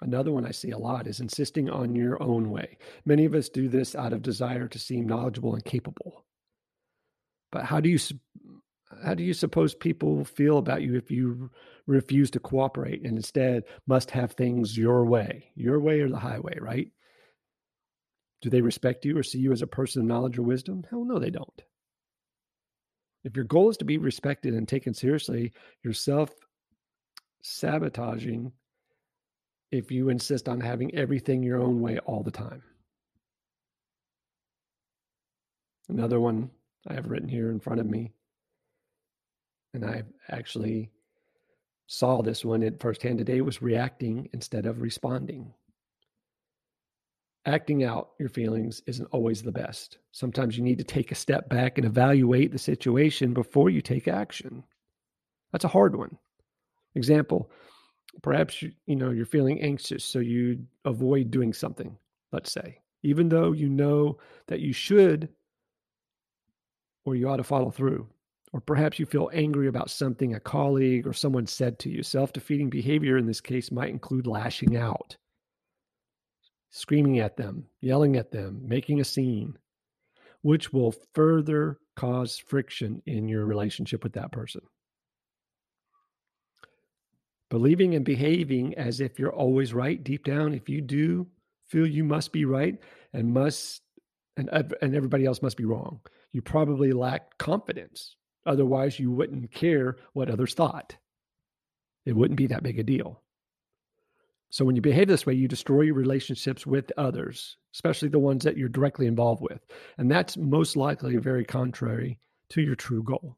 Another 0.02 0.32
one 0.32 0.46
I 0.46 0.52
see 0.52 0.72
a 0.72 0.78
lot 0.80 1.06
is 1.06 1.20
insisting 1.20 1.70
on 1.70 1.96
your 1.96 2.22
own 2.22 2.50
way. 2.50 2.78
Many 3.06 3.26
of 3.26 3.36
us 3.36 3.50
do 3.50 3.70
this 3.70 3.96
out 3.96 4.14
of 4.14 4.24
desire 4.24 4.68
to 4.68 4.80
seem 4.80 5.06
knowledgeable 5.06 5.54
and 5.54 5.64
capable. 5.64 6.26
But 7.52 7.66
how 7.66 7.80
do 7.80 7.90
you 7.90 8.00
how 9.04 9.14
do 9.14 9.24
you 9.24 9.34
suppose 9.34 9.74
people 9.74 10.26
feel 10.26 10.58
about 10.58 10.82
you 10.82 10.96
if 10.96 11.12
you 11.12 11.50
refuse 11.88 12.30
to 12.32 12.40
cooperate 12.40 13.06
and 13.06 13.16
instead 13.16 13.64
must 13.88 14.12
have 14.12 14.34
things 14.34 14.78
your 14.78 15.06
way, 15.06 15.52
your 15.56 15.80
way 15.80 16.02
or 16.02 16.10
the 16.10 16.20
highway, 16.20 16.58
right? 16.60 16.90
Do 18.42 18.50
they 18.50 18.62
respect 18.62 19.06
you 19.06 19.18
or 19.18 19.24
see 19.24 19.40
you 19.40 19.52
as 19.52 19.62
a 19.62 19.68
person 19.68 20.02
of 20.02 20.08
knowledge 20.08 20.38
or 20.38 20.44
wisdom? 20.44 20.84
Hell 20.90 21.06
no, 21.06 21.20
they 21.20 21.30
don't. 21.30 21.62
If 23.24 23.36
your 23.36 23.46
goal 23.46 23.70
is 23.70 23.78
to 23.78 23.86
be 23.86 23.98
respected 23.98 24.56
and 24.56 24.68
taken 24.68 24.94
seriously, 24.94 25.54
you're 25.84 25.94
self 25.94 26.32
sabotaging 27.44 28.52
if 29.72 29.92
you 29.92 30.10
insist 30.10 30.50
on 30.50 30.60
having 30.60 30.94
everything 30.96 31.44
your 31.44 31.62
own 31.62 31.82
way 31.82 31.98
all 32.00 32.24
the 32.24 32.32
time. 32.32 32.62
Another 35.90 36.20
one 36.20 36.50
I 36.88 36.94
have 36.94 37.10
written 37.10 37.30
here 37.30 37.52
in 37.52 37.60
front 37.60 37.80
of 37.80 37.86
me, 37.86 38.14
and 39.74 39.86
I 39.86 40.04
actually 40.30 40.90
saw 41.88 42.22
this 42.22 42.46
one 42.46 42.64
at 42.64 42.80
firsthand 42.80 43.18
today, 43.18 43.42
was 43.42 43.62
reacting 43.62 44.30
instead 44.34 44.66
of 44.66 44.82
responding 44.82 45.54
acting 47.46 47.84
out 47.84 48.12
your 48.20 48.30
feelings 48.30 48.82
isn't 48.86 49.10
always 49.12 49.42
the 49.42 49.52
best. 49.52 49.98
Sometimes 50.12 50.58
you 50.58 50.64
need 50.64 50.78
to 50.78 50.84
take 50.84 51.12
a 51.12 51.16
step 51.16 51.50
back 51.50 51.78
and 51.78 51.86
evaluate 51.86 52.52
the 52.52 52.60
situation 52.60 53.34
before 53.34 53.70
you 53.70 53.82
take 53.82 54.08
action. 54.08 54.64
That's 55.52 55.66
a 55.66 55.70
hard 55.70 55.96
one. 55.96 56.18
Example, 56.96 57.50
perhaps 58.22 58.62
you, 58.62 58.72
know 58.88 59.12
you're 59.12 59.26
feeling 59.26 59.62
anxious 59.62 60.04
so 60.04 60.20
you 60.20 60.66
avoid 60.86 61.32
doing 61.32 61.54
something, 61.54 61.98
let's 62.32 62.52
say, 62.52 62.80
even 63.04 63.30
though 63.30 63.52
you 63.52 63.70
know 63.70 64.18
that 64.48 64.60
you 64.60 64.74
should 64.74 65.30
or 67.06 67.16
you 67.16 67.28
ought 67.28 67.38
to 67.38 67.44
follow 67.44 67.72
through. 67.72 68.08
Or 68.54 68.60
perhaps 68.60 69.00
you 69.00 69.06
feel 69.06 69.30
angry 69.34 69.68
about 69.68 69.90
something 69.90 70.36
a 70.36 70.40
colleague 70.40 71.08
or 71.08 71.14
someone 71.14 71.48
said 71.48 71.80
to 71.80 71.90
you. 71.90 72.04
Self 72.04 72.34
defeating 72.34 72.70
behavior 72.70 73.18
in 73.18 73.26
this 73.26 73.40
case 73.40 73.72
might 73.72 73.90
include 73.92 74.28
lashing 74.28 74.76
out 74.76 75.16
screaming 76.72 77.20
at 77.20 77.38
them, 77.38 77.66
yelling 77.82 78.16
at 78.16 78.32
them, 78.32 78.62
making 78.66 79.00
a 79.00 79.06
scene, 79.06 79.58
which 80.42 80.74
will 80.74 80.96
further 81.14 81.78
cause 81.96 82.38
friction 82.38 83.02
in 83.06 83.28
your 83.28 83.46
relationship 83.46 84.04
with 84.04 84.14
that 84.14 84.32
person. 84.32 84.62
Believing 87.52 87.96
and 87.96 88.06
behaving 88.06 88.76
as 88.76 89.02
if 89.02 89.20
you're 89.20 89.36
always 89.36 89.74
right 89.74 90.02
deep 90.02 90.24
down, 90.24 90.54
if 90.54 90.70
you 90.70 90.80
do 90.80 91.28
feel 91.68 91.86
you 91.86 92.06
must 92.06 92.32
be 92.32 92.46
right 92.46 92.80
and 93.12 93.34
must 93.34 93.82
and 94.38 94.50
and 94.82 94.96
everybody 94.96 95.26
else 95.26 95.42
must 95.42 95.58
be 95.58 95.66
wrong, 95.66 96.00
you 96.32 96.42
probably 96.42 96.94
lack 96.94 97.38
confidence. 97.38 98.16
Otherwise, 98.46 99.00
you 99.00 99.12
wouldn't 99.12 99.52
care 99.52 99.98
what 100.14 100.30
others 100.30 100.54
thought. 100.54 100.96
It 102.06 102.16
wouldn't 102.16 102.38
be 102.38 102.48
that 102.48 102.64
big 102.64 102.80
a 102.80 102.84
deal. 102.84 103.22
So 104.50 104.64
when 104.64 104.78
you 104.78 104.82
behave 104.82 105.10
this 105.10 105.26
way, 105.26 105.34
you 105.34 105.50
destroy 105.50 105.82
your 105.82 105.96
relationships 105.96 106.66
with 106.66 106.90
others, 106.98 107.58
especially 107.76 108.08
the 108.08 108.18
ones 108.18 108.46
that 108.46 108.56
you're 108.56 108.70
directly 108.70 109.08
involved 109.08 109.42
with. 109.42 109.60
And 109.98 110.10
that's 110.10 110.38
most 110.38 110.78
likely 110.78 111.18
very 111.18 111.44
contrary 111.44 112.18
to 112.52 112.62
your 112.62 112.76
true 112.76 113.04
goal. 113.04 113.38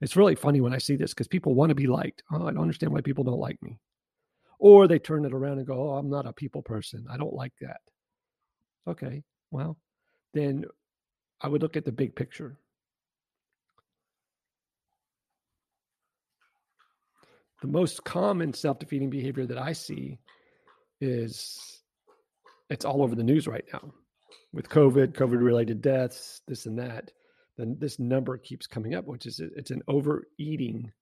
It's 0.00 0.16
really 0.16 0.36
funny 0.36 0.60
when 0.60 0.72
I 0.74 0.78
see 0.78 0.96
this 0.96 1.12
because 1.12 1.28
people 1.28 1.54
want 1.54 1.70
to 1.70 1.74
be 1.74 1.86
liked. 1.86 2.22
Oh, 2.32 2.46
I 2.46 2.52
don't 2.52 2.62
understand 2.62 2.92
why 2.92 3.00
people 3.00 3.24
don't 3.24 3.40
like 3.40 3.60
me. 3.62 3.78
Or 4.60 4.86
they 4.86 4.98
turn 4.98 5.24
it 5.24 5.32
around 5.32 5.58
and 5.58 5.66
go, 5.66 5.90
Oh, 5.90 5.96
I'm 5.96 6.10
not 6.10 6.26
a 6.26 6.32
people 6.32 6.62
person. 6.62 7.06
I 7.10 7.16
don't 7.16 7.34
like 7.34 7.52
that. 7.60 7.80
Okay, 8.86 9.22
well, 9.50 9.76
then 10.34 10.64
I 11.40 11.48
would 11.48 11.62
look 11.62 11.76
at 11.76 11.84
the 11.84 11.92
big 11.92 12.14
picture. 12.14 12.58
The 17.60 17.68
most 17.68 18.04
common 18.04 18.52
self 18.54 18.78
defeating 18.78 19.10
behavior 19.10 19.46
that 19.46 19.58
I 19.58 19.72
see 19.72 20.18
is 21.00 21.82
it's 22.70 22.84
all 22.84 23.02
over 23.02 23.14
the 23.14 23.24
news 23.24 23.48
right 23.48 23.64
now 23.72 23.92
with 24.52 24.68
COVID, 24.68 25.12
COVID 25.12 25.42
related 25.42 25.82
deaths, 25.82 26.40
this 26.46 26.66
and 26.66 26.78
that. 26.78 27.10
Then 27.58 27.76
this 27.80 27.98
number 27.98 28.38
keeps 28.38 28.68
coming 28.68 28.94
up, 28.94 29.04
which 29.06 29.26
is 29.26 29.40
it's 29.40 29.72
an 29.72 29.82
overeating, 29.88 30.92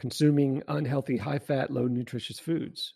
consuming 0.00 0.64
unhealthy, 0.66 1.16
high 1.16 1.38
fat, 1.38 1.70
low 1.70 1.86
nutritious 1.86 2.40
foods. 2.40 2.92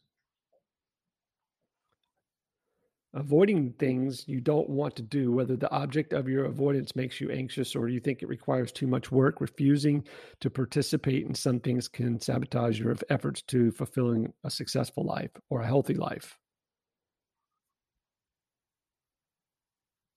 Avoiding 3.15 3.75
things 3.75 4.27
you 4.27 4.41
don't 4.41 4.71
want 4.71 4.97
to 4.97 5.03
do, 5.03 5.31
whether 5.31 5.55
the 5.55 5.71
object 5.71 6.15
of 6.15 6.29
your 6.29 6.47
avoidance 6.47 6.97
makes 6.97 7.21
you 7.21 7.31
anxious 7.31 7.77
or 7.77 7.89
you 7.89 8.01
think 8.01 8.23
it 8.23 8.29
requires 8.29 8.73
too 8.73 8.87
much 8.87 9.13
work, 9.13 9.41
refusing 9.41 10.03
to 10.41 10.51
participate 10.51 11.27
in 11.27 11.35
some 11.35 11.61
things 11.61 11.89
can 11.89 12.19
sabotage 12.19 12.81
your 12.81 12.97
efforts 13.11 13.43
to 13.43 13.71
fulfilling 13.71 14.33
a 14.45 14.51
successful 14.51 15.05
life 15.05 15.31
or 15.51 15.61
a 15.61 15.67
healthy 15.67 15.95
life. 15.95 16.39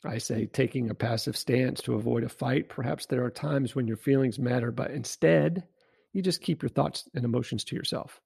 I 0.08 0.18
say 0.18 0.46
taking 0.46 0.90
a 0.90 0.96
passive 0.96 1.38
stance 1.38 1.82
to 1.82 1.96
avoid 1.96 2.24
a 2.24 2.30
fight. 2.30 2.70
Perhaps 2.70 3.08
there 3.08 3.24
are 3.24 3.32
times 3.32 3.76
when 3.76 3.88
your 3.88 3.98
feelings 3.98 4.40
matter, 4.40 4.72
but 4.72 4.92
instead, 4.92 5.64
you 6.14 6.22
just 6.22 6.42
keep 6.42 6.62
your 6.62 6.70
thoughts 6.70 7.10
and 7.14 7.26
emotions 7.26 7.64
to 7.66 7.76
yourself 7.76 8.22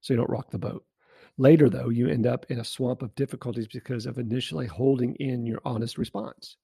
so 0.00 0.12
you 0.12 0.18
don't 0.18 0.30
rock 0.30 0.50
the 0.50 0.58
boat. 0.58 0.84
Later, 1.36 1.68
though, 1.68 1.88
you 1.88 2.08
end 2.08 2.26
up 2.26 2.46
in 2.50 2.60
a 2.60 2.64
swamp 2.64 3.02
of 3.02 3.14
difficulties 3.14 3.66
because 3.66 4.06
of 4.06 4.18
initially 4.18 4.66
holding 4.66 5.14
in 5.16 5.46
your 5.46 5.60
honest 5.64 5.98
response. 5.98 6.56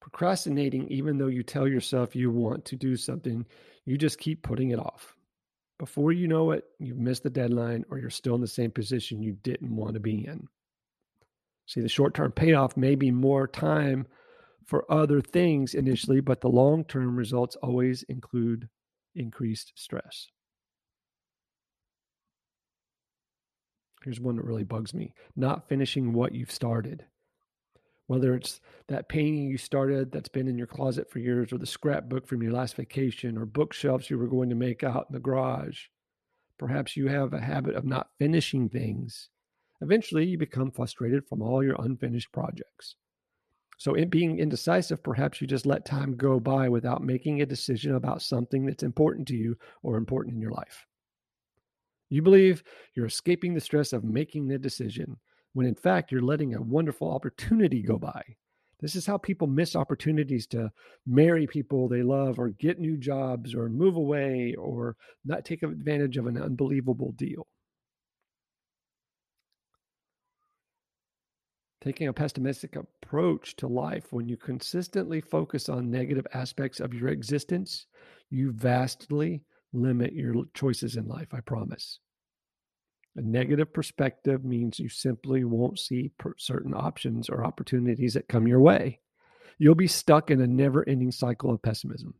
Procrastinating, 0.00 0.88
even 0.88 1.18
though 1.18 1.26
you 1.26 1.42
tell 1.42 1.66
yourself 1.66 2.14
you 2.14 2.30
want 2.30 2.64
to 2.66 2.76
do 2.76 2.96
something, 2.96 3.44
you 3.84 3.98
just 3.98 4.18
keep 4.18 4.42
putting 4.42 4.70
it 4.70 4.78
off. 4.78 5.16
Before 5.78 6.12
you 6.12 6.28
know 6.28 6.52
it, 6.52 6.64
you've 6.78 6.98
missed 6.98 7.24
the 7.24 7.30
deadline 7.30 7.84
or 7.90 7.98
you're 7.98 8.10
still 8.10 8.36
in 8.36 8.40
the 8.40 8.46
same 8.46 8.70
position 8.70 9.22
you 9.22 9.32
didn't 9.32 9.74
want 9.74 9.94
to 9.94 10.00
be 10.00 10.24
in. 10.26 10.46
See, 11.66 11.80
the 11.80 11.88
short 11.88 12.14
term 12.14 12.32
payoff 12.32 12.76
may 12.76 12.94
be 12.94 13.10
more 13.10 13.46
time 13.46 14.06
for 14.64 14.90
other 14.90 15.20
things 15.20 15.74
initially, 15.74 16.20
but 16.20 16.40
the 16.40 16.48
long 16.48 16.84
term 16.84 17.16
results 17.16 17.56
always 17.56 18.02
include 18.04 18.68
increased 19.14 19.72
stress. 19.76 20.28
Here's 24.02 24.20
one 24.20 24.36
that 24.36 24.44
really 24.44 24.64
bugs 24.64 24.92
me 24.92 25.14
not 25.34 25.68
finishing 25.68 26.12
what 26.12 26.34
you've 26.34 26.50
started. 26.50 27.06
Whether 28.06 28.34
it's 28.34 28.60
that 28.88 29.08
painting 29.08 29.44
you 29.44 29.56
started 29.56 30.12
that's 30.12 30.28
been 30.28 30.46
in 30.46 30.58
your 30.58 30.66
closet 30.66 31.10
for 31.10 31.20
years, 31.20 31.52
or 31.52 31.58
the 31.58 31.64
scrapbook 31.64 32.26
from 32.26 32.42
your 32.42 32.52
last 32.52 32.76
vacation, 32.76 33.38
or 33.38 33.46
bookshelves 33.46 34.10
you 34.10 34.18
were 34.18 34.26
going 34.26 34.50
to 34.50 34.54
make 34.54 34.84
out 34.84 35.06
in 35.08 35.14
the 35.14 35.20
garage. 35.20 35.84
Perhaps 36.58 36.98
you 36.98 37.08
have 37.08 37.32
a 37.32 37.40
habit 37.40 37.74
of 37.74 37.86
not 37.86 38.08
finishing 38.18 38.68
things. 38.68 39.30
Eventually, 39.84 40.24
you 40.24 40.38
become 40.38 40.70
frustrated 40.70 41.28
from 41.28 41.42
all 41.42 41.62
your 41.62 41.76
unfinished 41.78 42.32
projects. 42.32 42.96
So, 43.76 43.92
in 43.92 44.08
being 44.08 44.38
indecisive, 44.38 45.02
perhaps 45.02 45.42
you 45.42 45.46
just 45.46 45.66
let 45.66 45.84
time 45.84 46.16
go 46.16 46.40
by 46.40 46.70
without 46.70 47.02
making 47.02 47.42
a 47.42 47.46
decision 47.46 47.94
about 47.94 48.22
something 48.22 48.64
that's 48.64 48.82
important 48.82 49.28
to 49.28 49.36
you 49.36 49.58
or 49.82 49.98
important 49.98 50.36
in 50.36 50.40
your 50.40 50.52
life. 50.52 50.86
You 52.08 52.22
believe 52.22 52.64
you're 52.94 53.04
escaping 53.04 53.52
the 53.52 53.60
stress 53.60 53.92
of 53.92 54.04
making 54.04 54.48
the 54.48 54.58
decision 54.58 55.18
when 55.52 55.66
in 55.66 55.74
fact 55.74 56.10
you're 56.10 56.22
letting 56.22 56.54
a 56.54 56.62
wonderful 56.62 57.10
opportunity 57.10 57.82
go 57.82 57.98
by. 57.98 58.22
This 58.80 58.96
is 58.96 59.04
how 59.04 59.18
people 59.18 59.48
miss 59.48 59.76
opportunities 59.76 60.46
to 60.48 60.72
marry 61.06 61.46
people 61.46 61.88
they 61.88 62.02
love 62.02 62.38
or 62.38 62.48
get 62.48 62.78
new 62.78 62.96
jobs 62.96 63.54
or 63.54 63.68
move 63.68 63.96
away 63.96 64.54
or 64.54 64.96
not 65.26 65.44
take 65.44 65.62
advantage 65.62 66.16
of 66.16 66.26
an 66.26 66.40
unbelievable 66.40 67.12
deal. 67.12 67.46
Taking 71.84 72.08
a 72.08 72.14
pessimistic 72.14 72.76
approach 72.76 73.56
to 73.56 73.66
life 73.66 74.10
when 74.10 74.26
you 74.26 74.38
consistently 74.38 75.20
focus 75.20 75.68
on 75.68 75.90
negative 75.90 76.26
aspects 76.32 76.80
of 76.80 76.94
your 76.94 77.08
existence, 77.08 77.84
you 78.30 78.52
vastly 78.52 79.42
limit 79.74 80.14
your 80.14 80.46
choices 80.54 80.96
in 80.96 81.06
life, 81.06 81.28
I 81.34 81.40
promise. 81.40 81.98
A 83.16 83.20
negative 83.20 83.70
perspective 83.74 84.46
means 84.46 84.78
you 84.78 84.88
simply 84.88 85.44
won't 85.44 85.78
see 85.78 86.10
certain 86.38 86.72
options 86.72 87.28
or 87.28 87.44
opportunities 87.44 88.14
that 88.14 88.28
come 88.28 88.48
your 88.48 88.60
way. 88.60 89.00
You'll 89.58 89.74
be 89.74 89.86
stuck 89.86 90.30
in 90.30 90.40
a 90.40 90.46
never 90.46 90.88
ending 90.88 91.12
cycle 91.12 91.52
of 91.52 91.60
pessimism. 91.60 92.14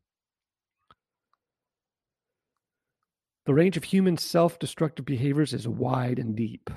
The 3.46 3.54
range 3.54 3.78
of 3.78 3.84
human 3.84 4.18
self 4.18 4.58
destructive 4.58 5.06
behaviors 5.06 5.54
is 5.54 5.66
wide 5.66 6.18
and 6.18 6.36
deep. 6.36 6.68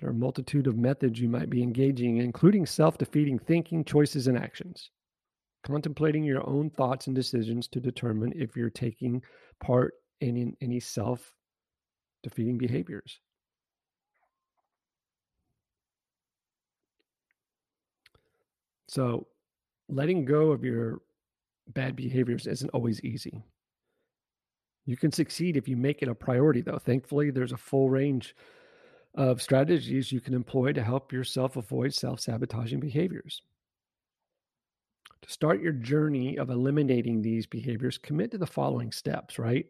There 0.00 0.08
are 0.08 0.12
a 0.12 0.16
multitude 0.16 0.66
of 0.66 0.76
methods 0.76 1.20
you 1.20 1.28
might 1.28 1.50
be 1.50 1.62
engaging 1.62 2.18
including 2.18 2.66
self 2.66 2.98
defeating 2.98 3.38
thinking, 3.38 3.84
choices, 3.84 4.26
and 4.26 4.36
actions. 4.36 4.90
Contemplating 5.62 6.24
your 6.24 6.46
own 6.48 6.68
thoughts 6.68 7.06
and 7.06 7.16
decisions 7.16 7.68
to 7.68 7.80
determine 7.80 8.32
if 8.36 8.56
you're 8.56 8.70
taking 8.70 9.22
part 9.60 9.94
in 10.20 10.56
any 10.60 10.80
self 10.80 11.34
defeating 12.22 12.58
behaviors. 12.58 13.20
So, 18.88 19.26
letting 19.88 20.24
go 20.24 20.52
of 20.52 20.64
your 20.64 21.00
bad 21.68 21.96
behaviors 21.96 22.46
isn't 22.46 22.70
always 22.70 23.00
easy. 23.02 23.42
You 24.86 24.96
can 24.96 25.12
succeed 25.12 25.56
if 25.56 25.66
you 25.66 25.76
make 25.76 26.02
it 26.02 26.08
a 26.08 26.14
priority, 26.14 26.60
though. 26.60 26.78
Thankfully, 26.78 27.30
there's 27.30 27.52
a 27.52 27.56
full 27.56 27.88
range 27.88 28.36
of 29.14 29.40
strategies 29.40 30.10
you 30.10 30.20
can 30.20 30.34
employ 30.34 30.72
to 30.72 30.82
help 30.82 31.12
yourself 31.12 31.56
avoid 31.56 31.94
self 31.94 32.20
sabotaging 32.20 32.80
behaviors. 32.80 33.42
To 35.22 35.30
start 35.30 35.62
your 35.62 35.72
journey 35.72 36.36
of 36.36 36.50
eliminating 36.50 37.22
these 37.22 37.46
behaviors, 37.46 37.96
commit 37.96 38.32
to 38.32 38.38
the 38.38 38.46
following 38.46 38.92
steps, 38.92 39.38
right? 39.38 39.66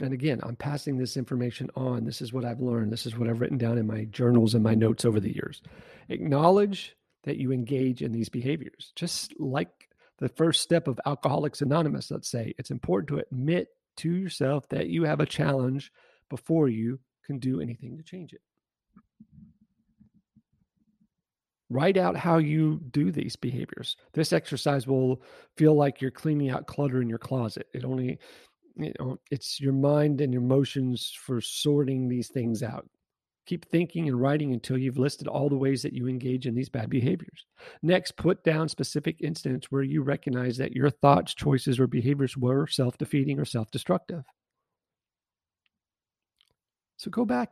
And 0.00 0.12
again, 0.12 0.40
I'm 0.42 0.56
passing 0.56 0.96
this 0.96 1.16
information 1.16 1.70
on. 1.76 2.04
This 2.04 2.20
is 2.20 2.32
what 2.32 2.44
I've 2.44 2.60
learned. 2.60 2.92
This 2.92 3.06
is 3.06 3.16
what 3.16 3.28
I've 3.28 3.40
written 3.40 3.58
down 3.58 3.78
in 3.78 3.86
my 3.86 4.04
journals 4.06 4.54
and 4.54 4.64
my 4.64 4.74
notes 4.74 5.04
over 5.04 5.20
the 5.20 5.32
years. 5.32 5.62
Acknowledge 6.08 6.96
that 7.22 7.36
you 7.36 7.52
engage 7.52 8.02
in 8.02 8.10
these 8.10 8.28
behaviors. 8.28 8.92
Just 8.96 9.38
like 9.38 9.88
the 10.18 10.28
first 10.28 10.62
step 10.62 10.88
of 10.88 10.98
Alcoholics 11.06 11.62
Anonymous, 11.62 12.10
let's 12.10 12.28
say, 12.28 12.54
it's 12.58 12.72
important 12.72 13.08
to 13.08 13.24
admit 13.24 13.68
to 13.98 14.10
yourself 14.14 14.68
that 14.68 14.88
you 14.88 15.04
have 15.04 15.20
a 15.20 15.26
challenge 15.26 15.92
before 16.28 16.68
you 16.68 16.98
can 17.24 17.38
do 17.38 17.60
anything 17.60 17.96
to 17.96 18.02
change 18.02 18.32
it. 18.32 18.40
Write 21.70 21.96
out 21.96 22.16
how 22.16 22.36
you 22.36 22.80
do 22.90 23.10
these 23.10 23.34
behaviors. 23.34 23.96
This 24.12 24.32
exercise 24.32 24.86
will 24.86 25.22
feel 25.56 25.74
like 25.74 26.00
you're 26.00 26.10
cleaning 26.10 26.50
out 26.50 26.66
clutter 26.66 27.00
in 27.00 27.08
your 27.08 27.18
closet. 27.18 27.66
It 27.72 27.84
only 27.84 28.18
you 28.76 28.92
know 28.98 29.18
it's 29.30 29.60
your 29.60 29.72
mind 29.72 30.20
and 30.20 30.32
your 30.32 30.42
emotions 30.42 31.12
for 31.18 31.40
sorting 31.40 32.08
these 32.08 32.28
things 32.28 32.62
out 32.62 32.88
keep 33.46 33.64
thinking 33.64 34.08
and 34.08 34.20
writing 34.20 34.52
until 34.52 34.78
you've 34.78 34.98
listed 34.98 35.26
all 35.26 35.48
the 35.48 35.56
ways 35.56 35.82
that 35.82 35.92
you 35.92 36.06
engage 36.06 36.46
in 36.46 36.54
these 36.54 36.68
bad 36.68 36.88
behaviors. 36.88 37.44
Next 37.82 38.16
put 38.16 38.44
down 38.44 38.68
specific 38.68 39.16
incidents 39.20 39.70
where 39.70 39.82
you 39.82 40.02
recognize 40.02 40.56
that 40.58 40.72
your 40.72 40.90
thoughts 40.90 41.34
choices 41.34 41.80
or 41.80 41.86
behaviors 41.86 42.36
were 42.36 42.66
self-defeating 42.66 43.40
or 43.40 43.44
self-destructive. 43.44 44.24
So 46.96 47.10
go 47.10 47.24
back 47.24 47.50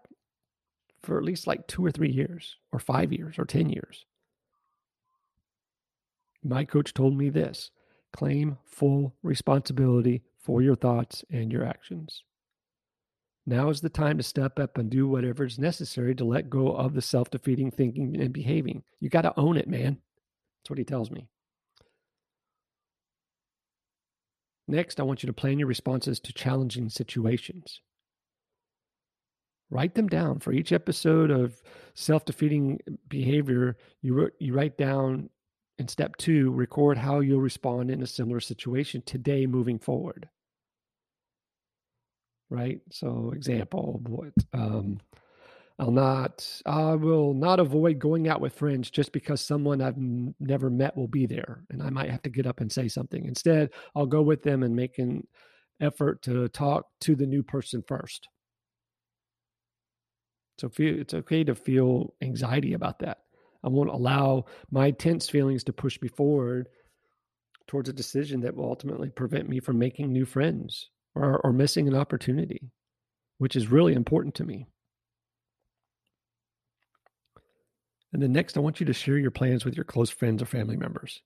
for 1.02 1.18
at 1.18 1.24
least 1.24 1.46
like 1.46 1.66
two 1.66 1.84
or 1.84 1.90
three 1.90 2.10
years 2.10 2.56
or 2.72 2.78
five 2.78 3.12
years 3.12 3.38
or 3.38 3.44
ten 3.44 3.68
years. 3.68 4.04
My 6.44 6.64
coach 6.64 6.94
told 6.94 7.16
me 7.16 7.30
this 7.30 7.70
claim 8.12 8.58
full 8.64 9.14
responsibility 9.22 10.22
for 10.38 10.62
your 10.62 10.76
thoughts 10.76 11.24
and 11.30 11.50
your 11.52 11.64
actions. 11.64 12.22
Now 13.50 13.68
is 13.68 13.80
the 13.80 13.88
time 13.88 14.16
to 14.16 14.22
step 14.22 14.60
up 14.60 14.78
and 14.78 14.88
do 14.88 15.08
whatever 15.08 15.44
is 15.44 15.58
necessary 15.58 16.14
to 16.14 16.24
let 16.24 16.48
go 16.48 16.68
of 16.68 16.94
the 16.94 17.02
self 17.02 17.30
defeating 17.30 17.72
thinking 17.72 18.16
and 18.20 18.32
behaving. 18.32 18.84
You 19.00 19.08
got 19.08 19.22
to 19.22 19.36
own 19.36 19.56
it, 19.56 19.66
man. 19.66 19.98
That's 20.62 20.70
what 20.70 20.78
he 20.78 20.84
tells 20.84 21.10
me. 21.10 21.26
Next, 24.68 25.00
I 25.00 25.02
want 25.02 25.24
you 25.24 25.26
to 25.26 25.32
plan 25.32 25.58
your 25.58 25.66
responses 25.66 26.20
to 26.20 26.32
challenging 26.32 26.90
situations. 26.90 27.80
Write 29.68 29.96
them 29.96 30.06
down 30.06 30.38
for 30.38 30.52
each 30.52 30.70
episode 30.70 31.32
of 31.32 31.60
self 31.94 32.24
defeating 32.24 32.78
behavior. 33.08 33.76
You, 34.00 34.30
you 34.38 34.54
write 34.54 34.78
down 34.78 35.28
in 35.76 35.88
step 35.88 36.16
two, 36.18 36.52
record 36.52 36.98
how 36.98 37.18
you'll 37.18 37.40
respond 37.40 37.90
in 37.90 38.00
a 38.00 38.06
similar 38.06 38.38
situation 38.38 39.02
today 39.04 39.44
moving 39.46 39.80
forward. 39.80 40.28
Right? 42.50 42.80
So, 42.90 43.30
example, 43.34 44.00
what 44.06 44.32
um, 44.52 45.00
I'll 45.78 45.92
not, 45.92 46.46
I 46.66 46.94
will 46.94 47.32
not 47.32 47.60
avoid 47.60 47.98
going 47.98 48.28
out 48.28 48.40
with 48.40 48.54
friends 48.54 48.90
just 48.90 49.12
because 49.12 49.40
someone 49.40 49.80
I've 49.80 49.96
n- 49.96 50.34
never 50.40 50.68
met 50.68 50.96
will 50.96 51.08
be 51.08 51.26
there 51.26 51.62
and 51.70 51.82
I 51.82 51.90
might 51.90 52.10
have 52.10 52.22
to 52.22 52.30
get 52.30 52.46
up 52.46 52.60
and 52.60 52.70
say 52.70 52.88
something. 52.88 53.24
Instead, 53.24 53.70
I'll 53.94 54.06
go 54.06 54.20
with 54.20 54.42
them 54.42 54.62
and 54.62 54.76
make 54.76 54.98
an 54.98 55.26
effort 55.80 56.22
to 56.22 56.48
talk 56.48 56.86
to 57.02 57.14
the 57.14 57.26
new 57.26 57.42
person 57.42 57.82
first. 57.86 58.28
So, 60.58 60.68
feel, 60.68 61.00
it's 61.00 61.14
okay 61.14 61.44
to 61.44 61.54
feel 61.54 62.14
anxiety 62.20 62.74
about 62.74 62.98
that. 62.98 63.18
I 63.64 63.68
won't 63.68 63.90
allow 63.90 64.46
my 64.70 64.90
tense 64.90 65.28
feelings 65.28 65.64
to 65.64 65.72
push 65.72 66.00
me 66.02 66.08
forward 66.08 66.68
towards 67.66 67.88
a 67.88 67.92
decision 67.94 68.40
that 68.40 68.56
will 68.56 68.64
ultimately 68.64 69.08
prevent 69.08 69.48
me 69.48 69.60
from 69.60 69.78
making 69.78 70.12
new 70.12 70.24
friends 70.24 70.90
or, 71.14 71.40
or 71.44 71.52
missing 71.52 71.88
an 71.88 71.94
opportunity, 71.94 72.70
which 73.38 73.56
is 73.56 73.68
really 73.68 73.94
important 73.94 74.34
to 74.36 74.44
me. 74.44 74.66
And 78.12 78.22
then 78.22 78.32
next, 78.32 78.56
I 78.56 78.60
want 78.60 78.80
you 78.80 78.86
to 78.86 78.92
share 78.92 79.18
your 79.18 79.30
plans 79.30 79.64
with 79.64 79.76
your 79.76 79.84
close 79.84 80.10
friends 80.10 80.42
or 80.42 80.46
family 80.46 80.76
members. 80.76 81.22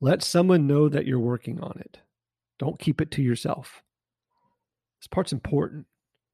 Let 0.00 0.22
someone 0.22 0.66
know 0.66 0.88
that 0.88 1.06
you're 1.06 1.18
working 1.18 1.60
on 1.60 1.80
it. 1.80 1.98
Don't 2.58 2.78
keep 2.78 3.00
it 3.00 3.10
to 3.12 3.22
yourself. 3.22 3.82
This 5.00 5.06
part's 5.08 5.32
important. 5.32 5.86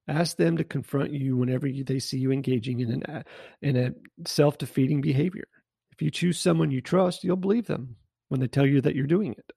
Ask 0.09 0.37
them 0.37 0.57
to 0.59 0.64
confront 0.64 1.12
you 1.12 1.37
whenever 1.37 1.66
you, 1.66 1.85
they 1.85 1.98
see 1.98 2.18
you 2.18 2.30
engaging 2.30 2.80
in 2.80 2.92
an 2.92 3.02
uh, 3.04 3.22
in 3.62 3.76
a 3.76 3.92
self 4.26 4.59
defeating 4.59 5.00
behavior. 5.00 5.48
If 5.92 6.02
you 6.02 6.11
choose 6.11 6.38
someone 6.38 6.70
you 6.70 6.80
trust, 6.80 7.24
you'll 7.24 7.37
believe 7.37 7.66
them 7.66 7.96
when 8.28 8.40
they 8.40 8.48
tell 8.48 8.66
you 8.66 8.80
that 8.83 8.94
you're 8.94 9.07
doing 9.07 9.33
it, 9.33 9.52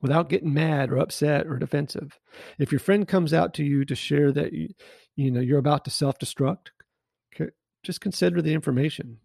without 0.00 0.28
getting 0.28 0.54
mad 0.54 0.90
or 0.90 0.98
upset 0.98 1.46
or 1.46 1.58
defensive. 1.58 2.18
If 2.58 2.72
your 2.72 2.78
friend 2.78 3.06
comes 3.06 3.32
out 3.34 3.54
to 3.54 3.64
you 3.64 3.84
to 3.84 3.94
share 3.94 4.32
that 4.32 4.52
you, 4.52 4.68
you 5.16 5.30
know 5.30 5.40
you're 5.40 5.58
about 5.58 5.84
to 5.86 5.90
self 5.90 6.18
destruct, 6.18 6.68
just 7.82 8.00
consider 8.00 8.42
the 8.42 8.52
information. 8.52 9.18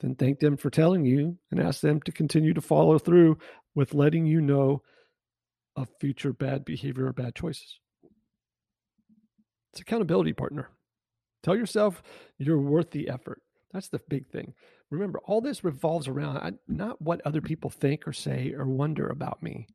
Then 0.00 0.14
thank 0.14 0.38
them 0.38 0.56
for 0.56 0.70
telling 0.70 1.04
you 1.04 1.36
and 1.50 1.60
ask 1.60 1.80
them 1.80 2.00
to 2.02 2.12
continue 2.12 2.54
to 2.54 2.60
follow 2.60 2.98
through 2.98 3.38
with 3.74 3.94
letting 3.94 4.26
you 4.26 4.40
know 4.40 4.82
of 5.76 5.88
future 6.00 6.32
bad 6.32 6.64
behavior 6.64 7.06
or 7.06 7.12
bad 7.12 7.34
choices. 7.34 7.78
It's 9.72 9.80
accountability 9.80 10.32
partner. 10.32 10.70
Tell 11.42 11.56
yourself 11.56 12.02
you're 12.38 12.58
worth 12.58 12.90
the 12.90 13.08
effort. 13.08 13.42
That's 13.72 13.88
the 13.88 14.00
big 14.08 14.28
thing. 14.28 14.54
Remember, 14.90 15.20
all 15.24 15.40
this 15.40 15.62
revolves 15.62 16.08
around 16.08 16.58
not 16.66 17.00
what 17.00 17.20
other 17.24 17.40
people 17.40 17.70
think 17.70 18.08
or 18.08 18.12
say 18.12 18.52
or 18.56 18.66
wonder 18.66 19.08
about 19.08 19.42
me. 19.42 19.68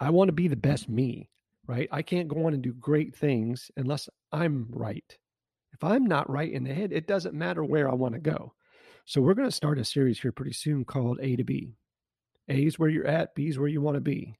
I 0.00 0.10
want 0.10 0.28
to 0.28 0.32
be 0.32 0.48
the 0.48 0.56
best 0.56 0.88
me, 0.88 1.28
right? 1.66 1.88
I 1.92 2.02
can't 2.02 2.28
go 2.28 2.46
on 2.46 2.54
and 2.54 2.62
do 2.62 2.72
great 2.72 3.14
things 3.14 3.70
unless 3.76 4.08
I'm 4.32 4.66
right. 4.70 5.16
If 5.72 5.84
I'm 5.84 6.06
not 6.06 6.30
right 6.30 6.50
in 6.50 6.64
the 6.64 6.74
head, 6.74 6.92
it 6.92 7.06
doesn't 7.06 7.34
matter 7.34 7.62
where 7.62 7.88
I 7.88 7.94
want 7.94 8.14
to 8.14 8.20
go. 8.20 8.54
So 9.04 9.20
we're 9.20 9.34
going 9.34 9.48
to 9.48 9.54
start 9.54 9.78
a 9.78 9.84
series 9.84 10.18
here 10.18 10.32
pretty 10.32 10.52
soon 10.52 10.84
called 10.84 11.20
A 11.20 11.36
to 11.36 11.44
B. 11.44 11.74
A 12.48 12.66
is 12.66 12.78
where 12.78 12.88
you're 12.88 13.06
at, 13.06 13.34
B 13.34 13.48
is 13.48 13.58
where 13.58 13.68
you 13.68 13.80
want 13.80 13.96
to 13.96 14.00
be. 14.00 14.36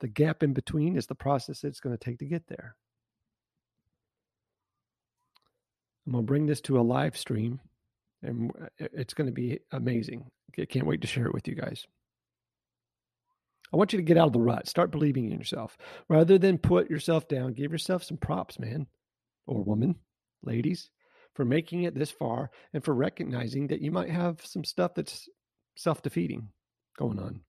The 0.00 0.08
gap 0.08 0.42
in 0.42 0.54
between 0.54 0.96
is 0.96 1.06
the 1.06 1.14
process 1.14 1.64
it's 1.64 1.80
going 1.80 1.96
to 1.96 2.02
take 2.02 2.18
to 2.20 2.24
get 2.24 2.46
there. 2.46 2.74
I'm 6.06 6.12
going 6.12 6.24
to 6.24 6.26
bring 6.26 6.46
this 6.46 6.60
to 6.62 6.80
a 6.80 6.82
live 6.82 7.16
stream 7.16 7.60
and 8.22 8.50
uh, 8.60 8.66
it's 8.78 9.14
going 9.14 9.26
to 9.26 9.32
be 9.32 9.60
amazing. 9.72 10.24
I 10.58 10.64
can't 10.64 10.86
wait 10.86 11.02
to 11.02 11.06
share 11.06 11.26
it 11.26 11.34
with 11.34 11.46
you 11.46 11.54
guys. 11.54 11.86
I 13.72 13.76
want 13.76 13.92
you 13.92 13.98
to 13.98 14.02
get 14.02 14.16
out 14.16 14.28
of 14.28 14.32
the 14.32 14.40
rut. 14.40 14.68
Start 14.68 14.90
believing 14.90 15.30
in 15.30 15.38
yourself. 15.38 15.76
Rather 16.08 16.38
than 16.38 16.58
put 16.58 16.90
yourself 16.90 17.28
down, 17.28 17.52
give 17.52 17.72
yourself 17.72 18.02
some 18.02 18.16
props, 18.16 18.58
man 18.58 18.86
or 19.46 19.62
woman, 19.62 19.96
ladies, 20.42 20.90
for 21.34 21.44
making 21.44 21.82
it 21.82 21.94
this 21.94 22.10
far 22.10 22.50
and 22.74 22.84
for 22.84 22.94
recognizing 22.94 23.66
that 23.68 23.80
you 23.80 23.90
might 23.90 24.10
have 24.10 24.44
some 24.44 24.64
stuff 24.64 24.94
that's 24.94 25.28
self 25.76 26.02
defeating 26.02 26.48
going 26.96 27.18
on. 27.18 27.40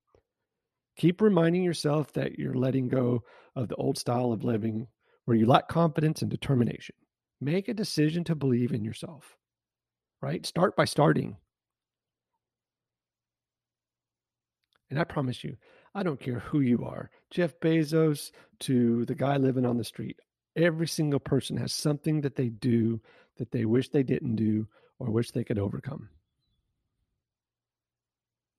Keep 0.97 1.21
reminding 1.21 1.63
yourself 1.63 2.11
that 2.13 2.37
you're 2.37 2.55
letting 2.55 2.87
go 2.87 3.23
of 3.55 3.67
the 3.67 3.75
old 3.75 3.97
style 3.97 4.31
of 4.31 4.43
living 4.43 4.87
where 5.25 5.37
you 5.37 5.45
lack 5.45 5.67
confidence 5.67 6.21
and 6.21 6.31
determination. 6.31 6.95
Make 7.39 7.67
a 7.67 7.73
decision 7.73 8.23
to 8.25 8.35
believe 8.35 8.71
in 8.71 8.83
yourself, 8.83 9.37
right? 10.21 10.45
Start 10.45 10.75
by 10.75 10.85
starting. 10.85 11.37
And 14.89 14.99
I 14.99 15.03
promise 15.03 15.43
you, 15.43 15.55
I 15.93 16.03
don't 16.03 16.19
care 16.19 16.39
who 16.39 16.59
you 16.59 16.85
are, 16.85 17.09
Jeff 17.31 17.59
Bezos 17.59 18.31
to 18.61 19.05
the 19.05 19.15
guy 19.15 19.37
living 19.37 19.65
on 19.65 19.77
the 19.77 19.83
street. 19.83 20.19
Every 20.55 20.87
single 20.87 21.19
person 21.19 21.57
has 21.57 21.73
something 21.73 22.21
that 22.21 22.35
they 22.35 22.49
do 22.49 23.01
that 23.37 23.51
they 23.51 23.65
wish 23.65 23.89
they 23.89 24.03
didn't 24.03 24.35
do 24.35 24.67
or 24.99 25.09
wish 25.09 25.31
they 25.31 25.43
could 25.43 25.59
overcome. 25.59 26.09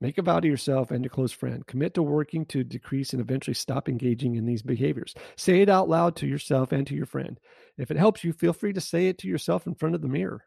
Make 0.00 0.16
a 0.16 0.22
vow 0.22 0.40
to 0.40 0.48
yourself 0.48 0.90
and 0.90 1.04
your 1.04 1.10
close 1.10 1.32
friend. 1.32 1.66
Commit 1.66 1.92
to 1.94 2.02
working 2.02 2.46
to 2.46 2.64
decrease 2.64 3.12
and 3.12 3.20
eventually 3.20 3.52
stop 3.54 3.86
engaging 3.86 4.34
in 4.34 4.46
these 4.46 4.62
behaviors. 4.62 5.14
Say 5.36 5.60
it 5.60 5.68
out 5.68 5.90
loud 5.90 6.16
to 6.16 6.26
yourself 6.26 6.72
and 6.72 6.86
to 6.86 6.94
your 6.94 7.04
friend. 7.04 7.38
If 7.76 7.90
it 7.90 7.98
helps 7.98 8.24
you, 8.24 8.32
feel 8.32 8.54
free 8.54 8.72
to 8.72 8.80
say 8.80 9.08
it 9.08 9.18
to 9.18 9.28
yourself 9.28 9.66
in 9.66 9.74
front 9.74 9.94
of 9.94 10.00
the 10.00 10.08
mirror. 10.08 10.46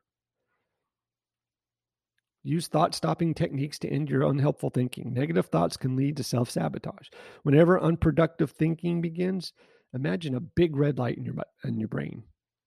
Use 2.44 2.68
thought 2.68 2.94
stopping 2.94 3.34
techniques 3.34 3.80
to 3.80 3.90
end 3.90 4.10
your 4.10 4.24
unhelpful 4.24 4.70
thinking. 4.70 5.14
Negative 5.14 5.46
thoughts 5.46 5.78
can 5.78 5.96
lead 5.96 6.18
to 6.18 6.24
self 6.24 6.50
sabotage. 6.50 7.08
Whenever 7.44 7.80
unproductive 7.80 8.52
thinking 8.52 9.02
begins, 9.02 9.54
imagine 9.94 10.36
a 10.36 10.42
big 10.42 10.76
red 10.76 10.98
light 10.98 11.18
in 11.18 11.24
your, 11.24 11.36
in 11.64 11.80
your 11.80 11.88
brain, 11.88 12.24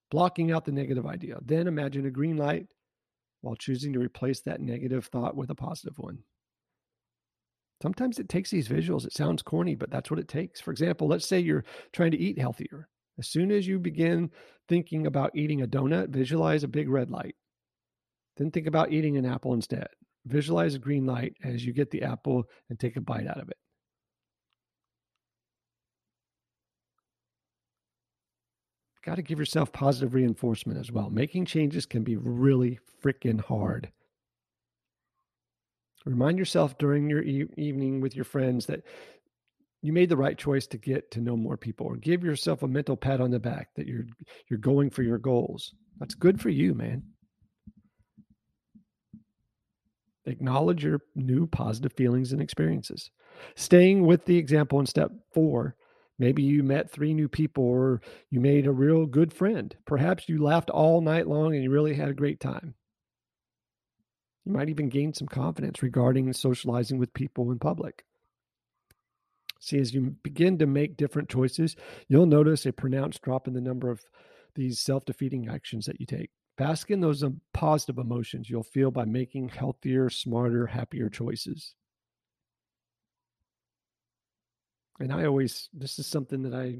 blocking 0.09 0.51
out 0.51 0.65
the 0.65 0.71
negative 0.71 1.05
idea. 1.05 1.37
Then 1.45 1.67
imagine 1.67 2.07
a 2.07 2.11
green 2.11 2.37
light 2.37 2.65
while 3.41 3.55
choosing 3.55 3.93
to 3.93 3.99
replace 3.99 4.41
that 4.41 4.61
negative 4.61 5.05
thought 5.05 5.35
with 5.35 5.51
a 5.51 5.55
positive 5.55 5.97
one. 5.99 6.19
Sometimes 7.83 8.17
it 8.17 8.29
takes 8.29 8.49
these 8.49 8.67
visuals. 8.67 9.05
It 9.05 9.13
sounds 9.13 9.43
corny, 9.43 9.75
but 9.75 9.91
that's 9.91 10.09
what 10.09 10.19
it 10.19 10.27
takes. 10.27 10.59
For 10.59 10.71
example, 10.71 11.07
let's 11.07 11.27
say 11.27 11.39
you're 11.39 11.65
trying 11.93 12.11
to 12.11 12.17
eat 12.19 12.39
healthier. 12.39 12.89
As 13.19 13.27
soon 13.27 13.51
as 13.51 13.67
you 13.67 13.77
begin 13.77 14.31
thinking 14.67 15.05
about 15.05 15.35
eating 15.35 15.61
a 15.61 15.67
donut, 15.67 16.09
visualize 16.09 16.63
a 16.63 16.67
big 16.67 16.89
red 16.89 17.11
light. 17.11 17.35
Then 18.37 18.51
think 18.51 18.67
about 18.67 18.91
eating 18.91 19.17
an 19.17 19.25
apple 19.25 19.53
instead. 19.53 19.87
Visualize 20.25 20.75
a 20.75 20.79
green 20.79 21.05
light 21.05 21.33
as 21.43 21.65
you 21.65 21.73
get 21.73 21.89
the 21.89 22.03
apple 22.03 22.43
and 22.69 22.79
take 22.79 22.95
a 22.95 23.01
bite 23.01 23.27
out 23.27 23.39
of 23.39 23.49
it. 23.49 23.57
Got 29.03 29.15
to 29.15 29.21
give 29.21 29.39
yourself 29.39 29.71
positive 29.71 30.13
reinforcement 30.13 30.77
as 30.77 30.91
well. 30.91 31.09
Making 31.09 31.45
changes 31.45 31.85
can 31.85 32.03
be 32.03 32.17
really 32.17 32.77
freaking 33.01 33.39
hard. 33.39 33.89
Remind 36.05 36.37
yourself 36.37 36.77
during 36.77 37.09
your 37.09 37.23
e- 37.23 37.47
evening 37.57 38.01
with 38.01 38.15
your 38.15 38.25
friends 38.25 38.65
that 38.65 38.83
you 39.81 39.93
made 39.93 40.09
the 40.09 40.17
right 40.17 40.37
choice 40.37 40.67
to 40.67 40.77
get 40.77 41.09
to 41.11 41.21
know 41.21 41.37
more 41.37 41.55
people 41.55 41.85
or 41.85 41.95
give 41.95 42.23
yourself 42.23 42.63
a 42.63 42.67
mental 42.67 42.97
pat 42.97 43.21
on 43.21 43.31
the 43.31 43.39
back 43.39 43.69
that 43.75 43.87
you're 43.87 44.05
you're 44.49 44.59
going 44.59 44.89
for 44.89 45.03
your 45.03 45.17
goals. 45.17 45.73
That's 45.99 46.15
good 46.15 46.41
for 46.41 46.49
you, 46.49 46.73
man. 46.73 47.03
Acknowledge 50.27 50.83
your 50.83 50.99
new 51.15 51.47
positive 51.47 51.93
feelings 51.93 52.33
and 52.33 52.41
experiences. 52.41 53.09
Staying 53.55 54.05
with 54.05 54.25
the 54.25 54.37
example 54.37 54.79
in 54.79 54.85
step 54.85 55.11
4, 55.33 55.75
maybe 56.19 56.43
you 56.43 56.63
met 56.63 56.91
three 56.91 57.13
new 57.13 57.29
people 57.29 57.63
or 57.63 58.01
you 58.29 58.41
made 58.41 58.67
a 58.67 58.71
real 58.71 59.05
good 59.05 59.33
friend. 59.33 59.75
Perhaps 59.85 60.27
you 60.27 60.43
laughed 60.43 60.69
all 60.69 61.01
night 61.01 61.27
long 61.27 61.55
and 61.55 61.63
you 61.63 61.71
really 61.71 61.93
had 61.93 62.09
a 62.09 62.13
great 62.13 62.39
time. 62.41 62.75
You 64.45 64.51
might 64.51 64.69
even 64.69 64.89
gain 64.89 65.13
some 65.13 65.27
confidence 65.27 65.81
regarding 65.81 66.31
socializing 66.33 66.97
with 66.99 67.13
people 67.13 67.51
in 67.51 67.59
public. 67.59 68.03
See, 69.59 69.79
as 69.79 69.93
you 69.93 70.15
begin 70.23 70.57
to 70.59 70.65
make 70.65 70.97
different 70.97 71.29
choices, 71.29 71.75
you'll 72.07 72.25
notice 72.25 72.65
a 72.65 72.73
pronounced 72.73 73.21
drop 73.21 73.47
in 73.47 73.53
the 73.53 73.61
number 73.61 73.89
of 73.89 74.03
these 74.55 74.79
self 74.79 75.05
defeating 75.05 75.47
actions 75.47 75.85
that 75.85 75.99
you 75.99 76.05
take. 76.05 76.31
Bask 76.57 76.89
in 76.89 77.01
those 77.01 77.23
um, 77.23 77.41
positive 77.53 77.99
emotions 77.99 78.49
you'll 78.49 78.63
feel 78.63 78.89
by 78.89 79.05
making 79.05 79.49
healthier, 79.49 80.09
smarter, 80.09 80.65
happier 80.65 81.09
choices. 81.09 81.75
And 84.99 85.13
I 85.13 85.25
always, 85.25 85.69
this 85.73 85.99
is 85.99 86.07
something 86.07 86.41
that 86.43 86.55
I 86.55 86.79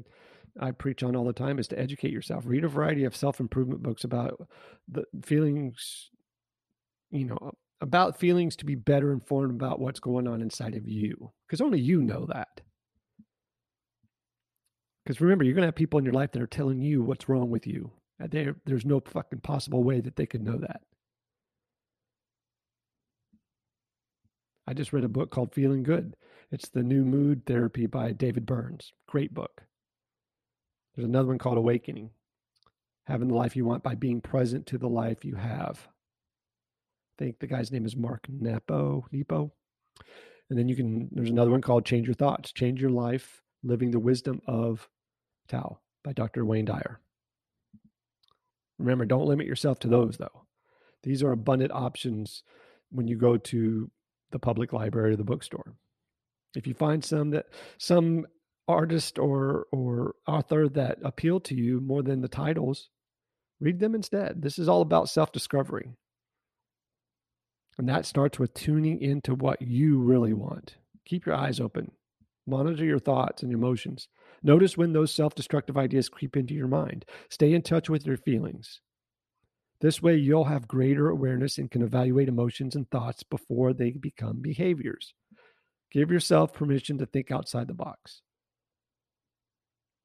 I 0.60 0.72
preach 0.72 1.04
on 1.04 1.14
all 1.14 1.24
the 1.24 1.32
time 1.32 1.60
is 1.60 1.68
to 1.68 1.78
educate 1.78 2.10
yourself. 2.10 2.44
Read 2.44 2.64
a 2.64 2.68
variety 2.68 3.04
of 3.04 3.14
self 3.14 3.38
improvement 3.38 3.82
books 3.82 4.02
about 4.02 4.48
the 4.88 5.04
feelings 5.22 6.10
you 7.10 7.24
know, 7.24 7.52
about 7.80 8.18
feelings 8.18 8.56
to 8.56 8.64
be 8.64 8.74
better 8.74 9.12
informed 9.12 9.52
about 9.52 9.80
what's 9.80 10.00
going 10.00 10.26
on 10.26 10.42
inside 10.42 10.74
of 10.74 10.88
you 10.88 11.32
because 11.46 11.60
only 11.60 11.80
you 11.80 12.02
know 12.02 12.26
that. 12.26 12.60
Because 15.04 15.20
remember, 15.20 15.44
you're 15.44 15.54
going 15.54 15.62
to 15.62 15.68
have 15.68 15.74
people 15.74 15.98
in 15.98 16.04
your 16.04 16.14
life 16.14 16.32
that 16.32 16.42
are 16.42 16.46
telling 16.46 16.82
you 16.82 17.02
what's 17.02 17.28
wrong 17.28 17.48
with 17.50 17.66
you. 17.66 17.92
Uh, 18.22 18.26
there, 18.30 18.56
there's 18.64 18.84
no 18.84 19.00
fucking 19.00 19.40
possible 19.40 19.82
way 19.82 20.00
that 20.00 20.16
they 20.16 20.26
could 20.26 20.42
know 20.42 20.58
that. 20.58 20.80
I 24.66 24.74
just 24.74 24.92
read 24.92 25.04
a 25.04 25.08
book 25.08 25.30
called 25.30 25.54
Feeling 25.54 25.82
Good. 25.82 26.14
It's 26.50 26.68
the 26.68 26.82
new 26.82 27.04
mood 27.04 27.46
therapy 27.46 27.86
by 27.86 28.12
David 28.12 28.44
Burns. 28.44 28.92
Great 29.06 29.32
book. 29.32 29.62
There's 30.94 31.08
another 31.08 31.28
one 31.28 31.38
called 31.38 31.58
Awakening 31.58 32.10
Having 33.06 33.28
the 33.28 33.34
Life 33.34 33.56
You 33.56 33.64
Want 33.64 33.82
by 33.82 33.94
Being 33.94 34.20
Present 34.20 34.66
to 34.66 34.78
the 34.78 34.88
Life 34.88 35.24
You 35.24 35.36
Have 35.36 35.88
I 37.18 37.24
think 37.24 37.40
the 37.40 37.46
guy's 37.48 37.72
name 37.72 37.84
is 37.84 37.96
Mark 37.96 38.26
Nepo. 38.28 39.06
Nepo. 39.10 39.52
And 40.50 40.58
then 40.58 40.68
you 40.68 40.76
can, 40.76 41.08
there's 41.10 41.30
another 41.30 41.50
one 41.50 41.60
called 41.60 41.84
Change 41.84 42.06
Your 42.06 42.14
Thoughts, 42.14 42.52
Change 42.52 42.80
Your 42.80 42.90
Life, 42.90 43.42
Living 43.64 43.90
the 43.90 43.98
Wisdom 43.98 44.40
of 44.46 44.88
Tao 45.48 45.80
by 46.04 46.12
Dr. 46.12 46.44
Wayne 46.44 46.64
Dyer. 46.64 47.00
Remember, 48.78 49.04
don't 49.04 49.26
limit 49.26 49.46
yourself 49.46 49.78
to 49.80 49.88
those, 49.88 50.16
though. 50.16 50.46
These 51.02 51.22
are 51.22 51.32
abundant 51.32 51.72
options 51.72 52.42
when 52.90 53.08
you 53.08 53.16
go 53.16 53.36
to 53.36 53.90
the 54.30 54.38
public 54.38 54.72
library 54.72 55.12
or 55.12 55.16
the 55.16 55.24
bookstore. 55.24 55.74
If 56.54 56.66
you 56.66 56.74
find 56.74 57.04
some 57.04 57.30
that 57.30 57.46
some 57.78 58.26
artist 58.66 59.18
or 59.18 59.66
or 59.72 60.14
author 60.26 60.68
that 60.68 60.98
appeal 61.02 61.40
to 61.40 61.54
you 61.54 61.80
more 61.80 62.02
than 62.02 62.20
the 62.20 62.28
titles, 62.28 62.88
read 63.60 63.80
them 63.80 63.94
instead. 63.94 64.42
This 64.42 64.58
is 64.58 64.68
all 64.68 64.82
about 64.82 65.08
self-discovery. 65.08 65.90
And 67.78 67.88
that 67.88 68.06
starts 68.06 68.38
with 68.38 68.54
tuning 68.54 69.00
into 69.00 69.34
what 69.34 69.62
you 69.62 69.98
really 69.98 70.32
want. 70.32 70.76
Keep 71.04 71.26
your 71.26 71.34
eyes 71.34 71.60
open. 71.60 71.92
Monitor 72.46 72.84
your 72.84 72.98
thoughts 72.98 73.42
and 73.42 73.52
emotions. 73.52 74.08
Notice 74.42 74.76
when 74.76 74.92
those 74.92 75.14
self 75.14 75.34
destructive 75.34 75.76
ideas 75.76 76.08
creep 76.08 76.36
into 76.36 76.54
your 76.54 76.68
mind. 76.68 77.04
Stay 77.28 77.52
in 77.52 77.62
touch 77.62 77.88
with 77.90 78.06
your 78.06 78.16
feelings. 78.16 78.80
This 79.80 80.02
way, 80.02 80.16
you'll 80.16 80.44
have 80.44 80.66
greater 80.66 81.08
awareness 81.08 81.58
and 81.58 81.70
can 81.70 81.82
evaluate 81.82 82.28
emotions 82.28 82.74
and 82.74 82.90
thoughts 82.90 83.22
before 83.22 83.72
they 83.72 83.90
become 83.90 84.40
behaviors. 84.40 85.14
Give 85.90 86.10
yourself 86.10 86.52
permission 86.52 86.98
to 86.98 87.06
think 87.06 87.30
outside 87.30 87.68
the 87.68 87.74
box. 87.74 88.22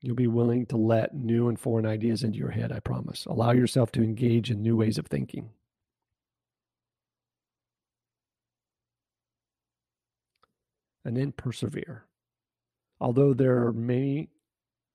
You'll 0.02 0.16
be 0.16 0.28
willing 0.28 0.66
to 0.68 0.78
let 0.78 1.16
new 1.16 1.48
and 1.48 1.60
foreign 1.60 1.86
ideas 1.86 2.24
into 2.24 2.38
your 2.38 2.52
head, 2.52 2.72
I 2.72 2.80
promise. 2.80 3.26
Allow 3.26 3.52
yourself 3.52 3.92
to 3.94 4.04
engage 4.04 4.52
in 4.52 4.62
new 4.62 4.76
ways 4.76 4.98
of 4.98 5.08
thinking. 5.08 5.50
and 11.06 11.18
then 11.18 11.32
persevere. 11.32 12.06
Although 13.00 13.34
there 13.34 13.72
may 13.72 14.30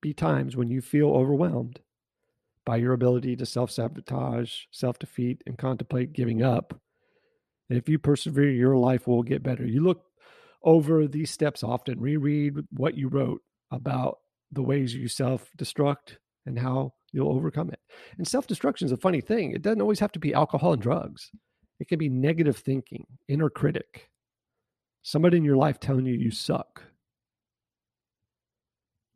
be 0.00 0.14
times 0.14 0.56
when 0.56 0.68
you 0.68 0.80
feel 0.80 1.10
overwhelmed 1.10 1.80
by 2.64 2.76
your 2.76 2.92
ability 2.92 3.36
to 3.36 3.46
self 3.46 3.70
sabotage, 3.70 4.62
self 4.70 4.98
defeat, 4.98 5.42
and 5.46 5.58
contemplate 5.58 6.12
giving 6.12 6.42
up, 6.42 6.80
if 7.68 7.88
you 7.88 7.98
persevere, 7.98 8.50
your 8.50 8.76
life 8.76 9.06
will 9.06 9.22
get 9.22 9.42
better. 9.42 9.66
You 9.66 9.82
look 9.82 10.04
over 10.62 11.06
these 11.06 11.30
steps 11.30 11.62
often, 11.62 12.00
reread 12.00 12.54
what 12.70 12.96
you 12.96 13.08
wrote 13.08 13.42
about 13.70 14.18
the 14.52 14.62
ways 14.62 14.94
you 14.94 15.08
self 15.08 15.50
destruct 15.56 16.16
and 16.46 16.58
how 16.58 16.94
you'll 17.12 17.32
overcome 17.32 17.70
it. 17.70 17.80
And 18.16 18.26
self 18.26 18.46
destruction 18.46 18.86
is 18.86 18.92
a 18.92 18.96
funny 18.96 19.20
thing. 19.20 19.52
It 19.52 19.62
doesn't 19.62 19.82
always 19.82 20.00
have 20.00 20.12
to 20.12 20.18
be 20.18 20.34
alcohol 20.34 20.72
and 20.72 20.82
drugs, 20.82 21.30
it 21.80 21.88
can 21.88 21.98
be 21.98 22.08
negative 22.08 22.56
thinking, 22.56 23.06
inner 23.28 23.50
critic, 23.50 24.08
somebody 25.02 25.36
in 25.36 25.44
your 25.44 25.56
life 25.56 25.78
telling 25.78 26.06
you 26.06 26.14
you 26.14 26.30
suck. 26.30 26.82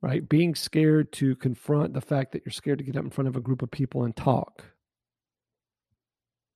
Right? 0.03 0.29
Being 0.29 0.55
scared 0.57 1.13
to 1.13 1.37
confront 1.37 1.95
the 1.95 2.01
fact 2.01 2.33
that 2.33 2.43
you're 2.45 2.53
scared 2.53 2.79
to 2.79 2.85
get 2.85 2.97
up 2.97 3.05
in 3.05 3.11
front 3.11 3.29
of 3.29 3.37
a 3.37 3.41
group 3.41 3.63
of 3.63 3.71
people 3.71 4.03
and 4.03 4.15
talk. 4.15 4.65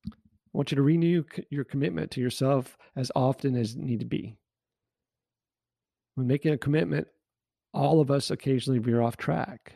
I 0.07 0.13
want 0.53 0.73
you 0.73 0.77
to 0.77 0.83
renew 0.83 1.23
your 1.51 1.65
commitment 1.65 2.11
to 2.13 2.21
yourself 2.21 2.77
as 2.97 3.13
often 3.15 3.57
as 3.57 3.77
need 3.77 4.01
to 4.01 4.07
be. 4.07 4.35
When 6.17 6.27
making 6.27 6.55
a 6.55 6.59
commitment, 6.59 7.07
all 7.73 8.01
of 8.01 8.11
us 8.11 8.31
occasionally 8.31 8.81
veer 8.81 9.03
off 9.03 9.17
track. 9.17 9.75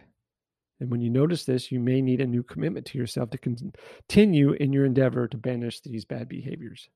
And 0.80 0.90
when 0.90 1.02
you 1.02 1.10
notice 1.10 1.44
this, 1.44 1.70
you 1.70 1.78
may 1.78 2.00
need 2.00 2.22
a 2.22 2.26
new 2.26 2.42
commitment 2.42 2.86
to 2.86 2.98
yourself 2.98 3.30
to 3.30 3.38
continue 3.38 4.52
in 4.52 4.72
your 4.72 4.86
endeavor 4.86 5.28
to 5.28 5.36
banish 5.36 5.80
these 5.80 6.06
bad 6.06 6.28
behaviors. 6.28 6.88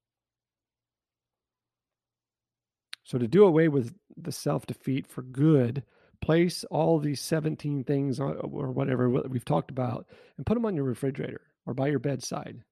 So, 3.05 3.19
to 3.19 3.29
do 3.29 3.45
away 3.45 3.69
with 3.69 3.95
the 4.17 4.33
self 4.33 4.65
defeat 4.65 5.07
for 5.07 5.21
good, 5.21 5.83
place 6.25 6.65
all 6.71 6.99
these 6.99 7.21
17 7.21 7.85
things 7.85 8.19
or 8.19 8.33
whatever 8.73 9.11
we've 9.11 9.45
talked 9.45 9.71
about 9.71 10.07
and 10.37 10.47
put 10.47 10.55
them 10.55 10.65
on 10.65 10.75
your 10.75 10.85
refrigerator 10.85 11.43
or 11.67 11.75
by 11.75 11.89
your 11.89 11.99
bedside 11.99 12.63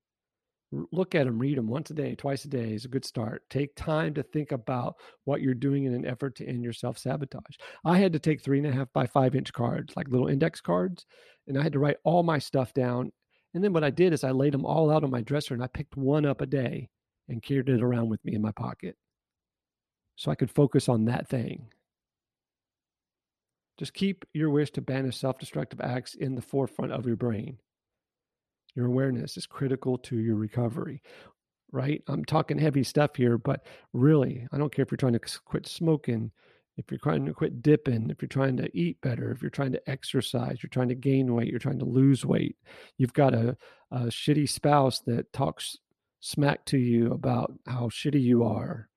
look 0.91 1.15
at 1.15 1.27
them, 1.27 1.39
read 1.39 1.59
them 1.59 1.69
once 1.69 1.91
a 1.91 1.95
day, 1.95 2.15
twice 2.15 2.45
a 2.45 2.49
day 2.49 2.73
is 2.73 2.85
a 2.85 2.89
good 2.89 3.05
start. 3.05 3.43
Take 3.51 3.75
time 3.77 4.15
to 4.15 4.23
think 4.23 4.53
about 4.53 4.97
what 5.25 5.43
you're 5.43 5.55
doing 5.55 5.85
in 5.85 5.95
an 5.95 6.07
effort 6.07 6.35
to 6.37 6.47
end 6.47 6.63
your 6.63 6.73
self 6.73 6.99
sabotage. 6.99 7.57
I 7.85 7.99
had 7.99 8.13
to 8.15 8.19
take 8.19 8.41
three 8.41 8.59
and 8.59 8.67
a 8.67 8.73
half 8.73 8.93
by 8.93 9.07
five 9.07 9.35
inch 9.35 9.53
cards, 9.53 9.95
like 9.97 10.09
little 10.09 10.29
index 10.29 10.61
cards, 10.61 11.07
and 11.47 11.59
I 11.59 11.63
had 11.63 11.73
to 11.75 11.79
write 11.79 11.99
all 12.05 12.23
my 12.23 12.39
stuff 12.39 12.73
down. 12.73 13.13
And 13.55 13.63
then 13.63 13.73
what 13.73 13.85
I 13.85 13.91
did 13.91 14.13
is 14.13 14.25
I 14.25 14.31
laid 14.31 14.55
them 14.55 14.65
all 14.65 14.91
out 14.91 15.05
on 15.05 15.11
my 15.11 15.21
dresser 15.21 15.53
and 15.53 15.63
I 15.63 15.67
picked 15.67 15.97
one 15.97 16.25
up 16.25 16.41
a 16.41 16.47
day 16.47 16.89
and 17.29 17.43
carried 17.43 17.69
it 17.69 17.83
around 17.83 18.09
with 18.09 18.25
me 18.25 18.35
in 18.35 18.43
my 18.43 18.53
pocket 18.53 18.97
so 20.17 20.31
I 20.31 20.35
could 20.35 20.51
focus 20.51 20.89
on 20.89 21.05
that 21.05 21.29
thing. 21.29 21.69
Just 23.83 23.95
keep 23.95 24.25
your 24.33 24.49
wish 24.49 24.71
to 24.71 24.81
banish 24.81 25.17
self 25.17 25.41
destructive 25.41 25.81
acts 25.81 26.15
in 26.15 26.37
the 26.37 26.41
forefront 26.41 26.93
of 26.93 27.05
your 27.05 27.17
brain. 27.17 27.59
Your 28.77 28.87
awareness 28.87 29.37
is 29.37 29.45
critical 29.45 29.99
to 29.99 30.19
your 30.21 30.37
recovery, 30.37 31.03
right? 31.73 32.01
I'm 32.07 32.25
talking 32.25 32.59
heavy 32.59 32.85
stuff 32.85 33.17
here, 33.17 33.39
but 33.39 33.67
really, 33.93 34.47
I 34.53 34.59
don't 34.59 34.73
care 34.73 34.85
if 34.85 34.93
you're 34.93 34.99
trying 34.99 35.19
to 35.19 35.41
quit 35.45 35.67
smoking, 35.67 36.31
if 36.77 36.93
you're 36.93 37.01
trying 37.03 37.27
to 37.27 37.35
quit 37.35 37.61
dipping, 37.61 38.09
if 38.09 38.23
you're 38.23 38.29
trying 38.29 38.57
to 38.59 38.71
eat 38.73 39.01
better, 39.01 39.33
if 39.33 39.43
you're 39.43 39.51
trying 39.51 39.73
to 39.73 39.91
exercise, 39.91 40.63
you're 40.63 40.71
trying 40.71 40.91
to 40.91 40.95
gain 40.95 41.35
weight, 41.35 41.49
you're 41.49 41.59
trying 41.59 41.81
to 41.81 41.85
lose 41.85 42.25
weight, 42.25 42.55
you've 42.99 43.15
got 43.15 43.35
a, 43.35 43.57
a 43.91 44.03
shitty 44.03 44.49
spouse 44.49 45.01
that 45.09 45.33
talks 45.33 45.77
smack 46.21 46.65
to 46.67 46.79
you 46.79 47.11
about 47.11 47.53
how 47.67 47.89
shitty 47.89 48.23
you 48.23 48.45
are, 48.45 48.89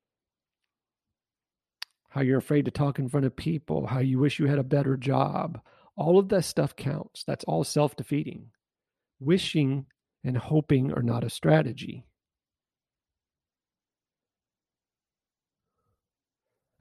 how 2.16 2.22
you're 2.22 2.38
afraid 2.38 2.64
to 2.64 2.72
talk 2.72 2.98
in 2.98 3.10
front 3.10 3.26
of 3.26 3.36
people, 3.36 3.88
how 3.88 4.00
you 4.00 4.18
wish 4.18 4.40
you 4.40 4.46
had 4.46 4.58
a 4.58 4.64
better 4.64 4.96
job. 4.96 5.60
All 5.98 6.18
of 6.18 6.30
that 6.30 6.44
stuff 6.44 6.74
counts. 6.74 7.26
That's 7.26 7.44
all 7.44 7.66
self 7.66 7.98
defeating. 7.98 8.52
Wishing 9.20 9.88
and 10.24 10.38
hoping 10.38 10.94
are 10.94 11.04
not 11.04 11.26
a 11.26 11.30
strategy. 11.30 12.06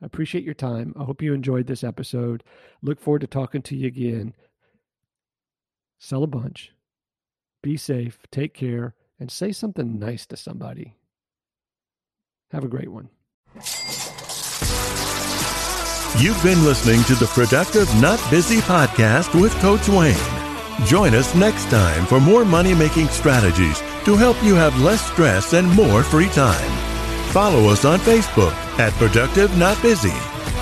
I 0.01 0.07
appreciate 0.07 0.45
your 0.45 0.55
time. 0.55 0.95
I 0.97 1.03
hope 1.03 1.21
you 1.21 1.35
enjoyed 1.35 1.67
this 1.67 1.83
episode. 1.83 2.45
Look 2.81 3.01
forward 3.01 3.23
to 3.23 3.27
talking 3.27 3.63
to 3.63 3.77
you 3.77 3.89
again. 3.89 4.35
Sell 5.99 6.23
a 6.23 6.29
bunch. 6.29 6.71
Be 7.61 7.77
safe. 7.77 8.21
Take 8.31 8.55
care. 8.55 8.95
And 9.19 9.33
say 9.33 9.51
something 9.51 9.99
nice 9.99 10.27
to 10.27 10.37
somebody. 10.37 10.95
Have 12.53 12.63
a 12.63 12.69
great 12.69 12.93
one. 12.93 13.09
You've 16.17 16.41
been 16.45 16.65
listening 16.65 17.03
to 17.05 17.17
the 17.17 17.27
Productive 17.27 17.93
Not 18.01 18.21
Busy 18.31 18.59
podcast 18.59 19.39
with 19.39 19.53
Coach 19.57 19.89
Wayne. 19.89 20.15
Join 20.87 21.13
us 21.13 21.35
next 21.35 21.65
time 21.71 22.07
for 22.07 22.21
more 22.21 22.45
money 22.45 22.73
making 22.73 23.09
strategies 23.09 23.81
to 24.05 24.15
help 24.15 24.41
you 24.41 24.55
have 24.55 24.81
less 24.81 25.05
stress 25.05 25.55
and 25.55 25.69
more 25.69 26.05
free 26.05 26.29
time. 26.29 26.71
Follow 27.33 27.69
us 27.69 27.85
on 27.85 27.99
Facebook 27.99 28.53
at 28.79 28.93
Productive 28.93 29.59
Not 29.59 29.83
Busy, 29.83 30.13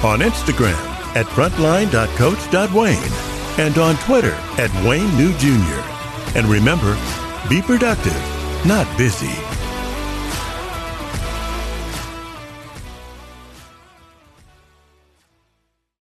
on 0.02 0.20
Instagram 0.20 0.72
at 1.14 1.26
frontline.coach.wayne, 1.26 3.60
and 3.60 3.76
on 3.76 3.96
Twitter 4.06 4.32
at 4.56 4.72
Wayne 4.86 5.14
New 5.18 5.36
Jr. 5.36 5.82
And 6.34 6.46
remember, 6.46 6.96
be 7.50 7.60
productive, 7.60 8.16
not 8.66 8.86
busy. 8.96 9.51